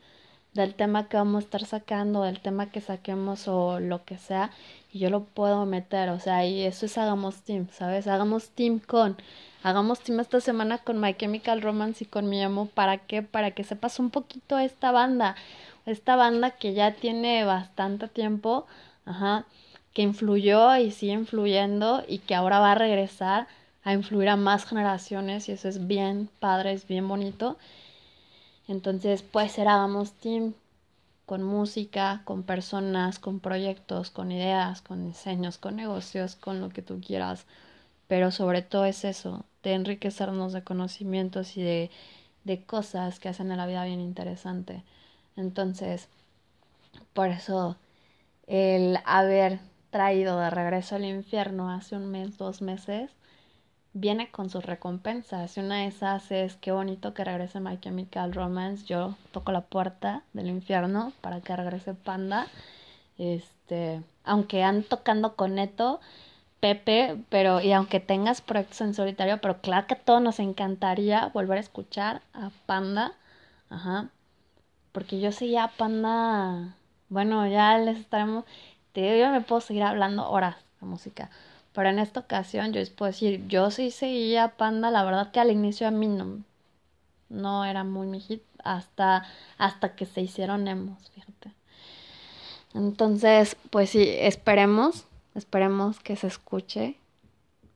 del 0.53 0.73
tema 0.75 1.07
que 1.07 1.17
vamos 1.17 1.43
a 1.43 1.45
estar 1.45 1.65
sacando, 1.65 2.23
del 2.23 2.39
tema 2.39 2.71
que 2.71 2.81
saquemos 2.81 3.47
o 3.47 3.79
lo 3.79 4.03
que 4.03 4.17
sea, 4.17 4.51
y 4.91 4.99
yo 4.99 5.09
lo 5.09 5.23
puedo 5.23 5.65
meter, 5.65 6.09
o 6.09 6.19
sea, 6.19 6.45
y 6.45 6.63
eso 6.63 6.85
es 6.85 6.97
Hagamos 6.97 7.41
Team, 7.43 7.67
¿sabes? 7.71 8.07
Hagamos 8.07 8.49
Team 8.49 8.79
con, 8.79 9.17
Hagamos 9.62 9.99
Team 9.99 10.19
esta 10.19 10.39
semana 10.41 10.79
con 10.79 10.99
My 10.99 11.13
Chemical 11.13 11.62
Romance 11.62 12.03
y 12.03 12.07
con 12.07 12.29
mi 12.29 12.41
amo, 12.41 12.67
¿para 12.67 12.97
qué? 12.97 13.21
Para 13.21 13.51
que 13.51 13.63
sepas 13.63 13.99
un 13.99 14.09
poquito 14.09 14.57
esta 14.57 14.91
banda, 14.91 15.35
esta 15.85 16.15
banda 16.15 16.51
que 16.51 16.73
ya 16.73 16.93
tiene 16.93 17.43
bastante 17.43 18.07
tiempo, 18.07 18.65
ajá, 19.05 19.45
que 19.93 20.01
influyó 20.01 20.75
y 20.77 20.91
sigue 20.91 21.13
influyendo 21.13 22.03
y 22.07 22.19
que 22.19 22.35
ahora 22.35 22.59
va 22.59 22.71
a 22.71 22.75
regresar 22.75 23.47
a 23.83 23.93
influir 23.93 24.29
a 24.29 24.35
más 24.35 24.65
generaciones 24.65 25.49
y 25.49 25.53
eso 25.53 25.67
es 25.67 25.88
bien 25.88 26.29
padre, 26.39 26.73
es 26.73 26.88
bien 26.88 27.07
bonito. 27.07 27.57
Entonces, 28.69 29.21
pues 29.23 29.51
ser 29.51 29.67
hagamos 29.67 30.13
team 30.13 30.53
con 31.25 31.43
música, 31.43 32.21
con 32.25 32.43
personas, 32.43 33.19
con 33.19 33.41
proyectos, 33.41 34.12
con 34.12 34.32
ideas, 34.32 34.82
con 34.82 35.05
diseños, 35.05 35.58
con 35.58 35.75
negocios, 35.75 36.36
con 36.38 36.62
lo 36.62 36.69
que 36.69 36.82
tú 36.82 37.01
quieras. 37.01 37.45
Pero 38.08 38.32
sobre 38.32 38.62
todo 38.63 38.86
es 38.86 39.05
eso, 39.05 39.45
de 39.63 39.73
enriquecernos 39.73 40.53
de 40.53 40.63
conocimientos 40.63 41.58
y 41.58 41.63
de, 41.63 41.91
de 42.45 42.63
cosas 42.63 43.19
que 43.19 43.29
hacen 43.29 43.51
a 43.51 43.58
la 43.58 43.67
vida 43.67 43.86
bien 43.86 44.01
interesante. 44.01 44.84
Entonces, 45.38 46.10
por 47.13 47.29
eso 47.29 47.77
el 48.47 48.99
haber 49.05 49.60
traído 49.91 50.39
de 50.39 50.49
regreso 50.49 50.95
al 50.95 51.05
infierno 51.05 51.71
hace 51.71 51.95
un 51.95 52.12
mes, 52.12 52.38
dos 52.38 52.62
meses, 52.62 53.12
viene 53.93 54.30
con 54.32 54.49
sus 54.49 54.65
recompensas. 54.65 55.58
Y 55.58 55.60
una 55.62 55.78
de 55.78 55.88
esas 55.88 56.32
es 56.32 56.56
qué 56.56 56.71
bonito 56.71 57.13
que 57.13 57.23
regrese 57.23 57.60
My 57.60 57.80
Chemical 57.80 58.34
Romance. 58.34 58.86
Yo 58.86 59.15
toco 59.32 59.52
la 59.52 59.62
puerta 59.62 60.23
del 60.34 60.47
infierno 60.47 61.13
para 61.21 61.41
que 61.41 61.56
regrese 61.56 61.93
Panda. 61.93 62.47
Este, 63.17 64.02
aunque 64.23 64.63
han 64.63 64.84
tocando 64.84 65.36
con 65.36 65.56
Neto, 65.56 65.99
Pepe, 66.60 67.17
pero 67.30 67.62
y 67.62 67.71
aunque 67.71 67.99
tengas 67.99 68.41
proyectos 68.41 68.82
en 68.82 68.93
solitario, 68.93 69.39
pero 69.41 69.62
claro 69.62 69.88
que 69.88 69.93
a 69.95 69.99
todos 69.99 70.21
nos 70.21 70.39
encantaría 70.39 71.28
volver 71.28 71.58
a 71.58 71.62
escuchar 71.62 72.21
a 72.34 72.52
Panda. 72.65 73.13
Ajá. 73.69 74.10
Porque 74.91 75.19
yo 75.19 75.32
sé 75.32 75.49
ya 75.49 75.69
Panda. 75.78 76.75
Bueno, 77.10 77.47
ya 77.47 77.78
les 77.78 77.99
estaremos. 77.99 78.45
Te 78.93 79.02
digo, 79.02 79.15
yo 79.17 79.32
me 79.32 79.41
puedo 79.41 79.62
seguir 79.62 79.84
hablando 79.84 80.30
horas 80.30 80.56
de 80.82 80.88
música. 80.88 81.30
Pero 81.73 81.89
en 81.89 81.99
esta 81.99 82.21
ocasión 82.21 82.73
yo 82.73 82.79
les 82.79 82.89
puedo 82.89 83.12
decir, 83.12 83.47
yo 83.47 83.71
sí 83.71 83.91
seguía 83.91 84.58
Panda, 84.58 84.91
la 84.91 85.03
verdad 85.03 85.32
que 85.32 85.39
al 85.39 85.51
inicio 85.51 85.88
a 85.88 85.91
mí 85.91 86.08
no, 86.08 86.43
no 87.29 87.65
era 87.65 87.84
muy 87.84 88.08
mi 88.08 88.19
hit 88.19 88.43
hasta, 88.63 89.25
hasta 89.58 89.95
que 89.95 90.05
se 90.05 90.21
hicieron 90.21 90.67
emos, 90.67 91.10
fíjate. 91.12 91.53
Entonces, 92.73 93.55
pues 93.69 93.91
sí, 93.91 94.03
esperemos, 94.08 95.05
esperemos 95.36 95.99
que 95.99 96.15
se 96.15 96.27
escuche 96.27 96.97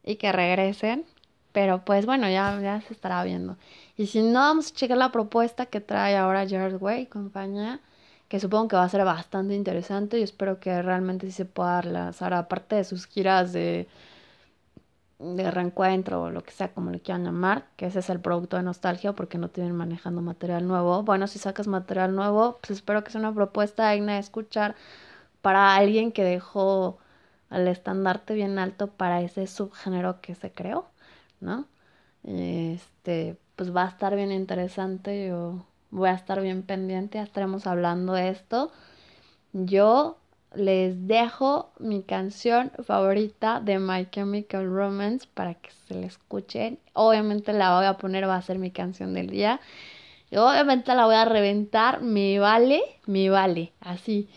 y 0.03 0.15
que 0.15 0.31
regresen. 0.31 1.05
Pero 1.51 1.85
pues 1.85 2.07
bueno, 2.07 2.27
ya, 2.29 2.59
ya 2.61 2.81
se 2.81 2.93
estará 2.93 3.23
viendo. 3.23 3.57
Y 3.95 4.07
si 4.07 4.23
no, 4.23 4.39
vamos 4.39 4.71
a 4.71 4.73
checar 4.73 4.97
la 4.97 5.11
propuesta 5.11 5.67
que 5.67 5.81
trae 5.81 6.17
ahora 6.17 6.49
Jared 6.49 6.81
Way 6.81 7.03
y 7.03 7.05
compañía 7.05 7.79
que 8.33 8.39
supongo 8.39 8.67
que 8.69 8.75
va 8.75 8.83
a 8.85 8.89
ser 8.89 9.05
bastante 9.05 9.53
interesante 9.53 10.17
y 10.17 10.23
espero 10.23 10.59
que 10.59 10.81
realmente 10.81 11.27
sí 11.27 11.33
se 11.33 11.45
pueda 11.45 11.83
lanzar, 11.83 12.33
aparte 12.33 12.75
de 12.77 12.83
sus 12.83 13.05
giras 13.05 13.53
de, 13.53 13.87
de 15.19 15.51
reencuentro 15.51 16.23
o 16.23 16.31
lo 16.31 16.41
que 16.43 16.51
sea 16.51 16.73
como 16.73 16.89
le 16.89 16.99
quieran 16.99 17.25
llamar, 17.25 17.67
que 17.77 17.85
ese 17.85 17.99
es 17.99 18.09
el 18.09 18.19
producto 18.19 18.57
de 18.57 18.63
nostalgia 18.63 19.13
porque 19.13 19.37
no 19.37 19.49
tienen 19.49 19.75
manejando 19.75 20.23
material 20.23 20.67
nuevo. 20.67 21.03
Bueno, 21.03 21.27
si 21.27 21.37
sacas 21.37 21.67
material 21.67 22.15
nuevo, 22.15 22.57
pues 22.59 22.71
espero 22.71 23.03
que 23.03 23.11
sea 23.11 23.21
una 23.21 23.35
propuesta 23.35 23.91
digna 23.91 24.13
de 24.13 24.19
escuchar 24.21 24.75
para 25.43 25.75
alguien 25.75 26.11
que 26.11 26.23
dejó 26.23 26.97
al 27.51 27.67
estandarte 27.67 28.33
bien 28.33 28.57
alto 28.57 28.87
para 28.87 29.21
ese 29.21 29.45
subgénero 29.45 30.21
que 30.21 30.33
se 30.33 30.51
creó, 30.51 30.87
¿no? 31.39 31.67
Este, 32.23 33.37
pues 33.55 33.75
va 33.75 33.85
a 33.85 33.89
estar 33.89 34.15
bien 34.15 34.31
interesante. 34.31 35.27
Yo 35.27 35.65
voy 35.93 36.09
a 36.09 36.13
estar 36.13 36.41
bien 36.41 36.63
pendiente, 36.63 37.19
ya 37.19 37.23
estaremos 37.23 37.67
hablando 37.67 38.13
de 38.13 38.29
esto. 38.29 38.71
Yo 39.53 40.17
les 40.55 41.07
dejo 41.07 41.71
mi 41.79 42.01
canción 42.01 42.71
favorita 42.83 43.59
de 43.59 43.77
My 43.79 44.09
Chemical 44.09 44.65
Romance 44.65 45.27
para 45.33 45.53
que 45.53 45.69
se 45.87 45.93
la 45.93 46.07
escuchen. 46.07 46.79
Obviamente 46.93 47.53
la 47.53 47.75
voy 47.75 47.85
a 47.85 47.97
poner, 47.97 48.27
va 48.27 48.35
a 48.35 48.41
ser 48.41 48.57
mi 48.57 48.71
canción 48.71 49.13
del 49.13 49.29
día. 49.29 49.59
Obviamente 50.31 50.95
la 50.95 51.05
voy 51.05 51.15
a 51.15 51.25
reventar, 51.25 52.01
me 52.01 52.39
vale, 52.39 52.81
me 53.05 53.29
vale, 53.29 53.71
así. 53.79 54.27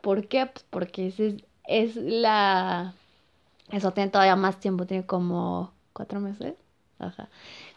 ¿Por 0.00 0.26
qué? 0.26 0.46
Pues 0.46 0.66
porque 0.68 1.06
es, 1.06 1.20
es 1.66 1.94
la... 1.96 2.94
Eso 3.70 3.92
tiene 3.92 4.10
todavía 4.10 4.34
más 4.34 4.58
tiempo, 4.58 4.84
tiene 4.84 5.06
como 5.06 5.72
cuatro 5.92 6.18
meses. 6.18 6.54
Ajá. 6.98 7.28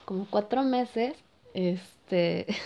Como 0.05 0.25
cuatro 0.27 0.63
meses. 0.63 1.15
Este... 1.53 2.47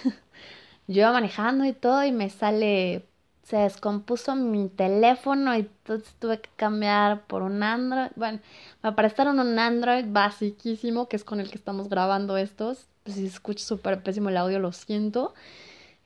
yo 0.91 1.01
iba 1.01 1.12
manejando 1.12 1.65
y 1.65 1.73
todo 1.73 2.04
y 2.04 2.12
me 2.12 2.30
sale, 2.30 3.06
se 3.43 3.58
descompuso 3.58 4.36
mi 4.36 4.69
teléfono 4.69 5.56
y 5.56 5.62
entonces 5.62 6.13
tuve 6.19 6.41
que 6.41 6.49
cambiar 6.56 7.25
por 7.27 7.41
un 7.43 7.63
Android. 7.63 8.12
Bueno, 8.15 8.39
me 8.84 8.89
aparecieron 8.89 9.39
un 9.39 9.58
Android 9.60 10.06
basiquísimo 10.08 11.08
que 11.08 11.15
es 11.15 11.23
con 11.23 11.39
el 11.39 11.49
que 11.49 11.58
estamos 11.58 11.89
grabando 11.89 12.38
estos. 12.38 12.88
Pues 13.04 13.17
si 13.17 13.30
se 13.30 13.39
súper 13.58 14.04
pésimo 14.04 14.30
el 14.30 14.38
audio, 14.38 14.60
lo 14.60 14.71
siento. 14.71 15.34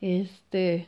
Este, 0.01 0.87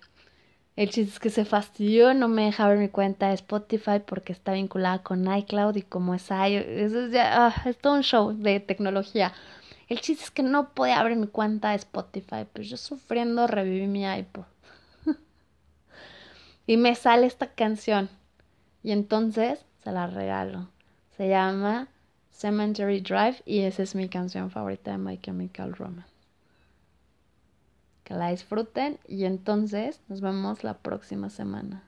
el 0.77 0.89
chiste 0.91 1.11
es 1.13 1.19
que 1.19 1.29
se 1.31 1.43
fastidió, 1.43 2.13
no 2.13 2.27
me 2.27 2.45
deja 2.45 2.67
ver 2.69 2.77
mi 2.77 2.87
cuenta 2.87 3.29
de 3.29 3.33
Spotify 3.33 3.99
porque 4.05 4.31
está 4.31 4.53
vinculada 4.53 4.99
con 4.99 5.25
iCloud 5.35 5.75
y 5.75 5.81
como 5.81 6.13
es 6.13 6.29
iOS, 6.29 6.65
es, 6.67 7.11
ya, 7.11 7.47
ah, 7.47 7.63
es 7.65 7.77
todo 7.79 7.93
un 7.95 8.03
show 8.03 8.33
de 8.33 8.59
tecnología. 8.59 9.33
El 9.87 10.01
chiste 10.01 10.25
es 10.25 10.31
que 10.31 10.43
no 10.43 10.73
podía 10.73 10.99
abrir 10.99 11.17
mi 11.17 11.27
cuenta 11.27 11.69
de 11.69 11.77
Spotify, 11.77 12.45
pues 12.51 12.69
yo 12.69 12.75
sufriendo 12.75 13.47
reviví 13.47 13.87
mi 13.87 14.05
iPod. 14.05 14.43
y 16.67 16.75
me 16.75 16.93
sale 16.95 17.25
esta 17.25 17.53
canción. 17.53 18.09
Y 18.83 18.91
entonces 18.91 19.65
se 19.83 19.91
la 19.91 20.07
regalo. 20.07 20.67
Se 21.15 21.29
llama 21.29 21.87
Cemetery 22.31 22.99
Drive 22.99 23.41
y 23.45 23.61
esa 23.61 23.83
es 23.83 23.95
mi 23.95 24.09
canción 24.09 24.51
favorita 24.51 24.91
de 24.91 24.97
My 24.97 25.17
Chemical 25.17 25.73
Romance. 25.73 26.13
Que 28.03 28.13
la 28.13 28.29
disfruten 28.29 28.99
y 29.07 29.23
entonces 29.23 30.01
nos 30.09 30.21
vemos 30.21 30.63
la 30.63 30.77
próxima 30.77 31.29
semana. 31.29 31.86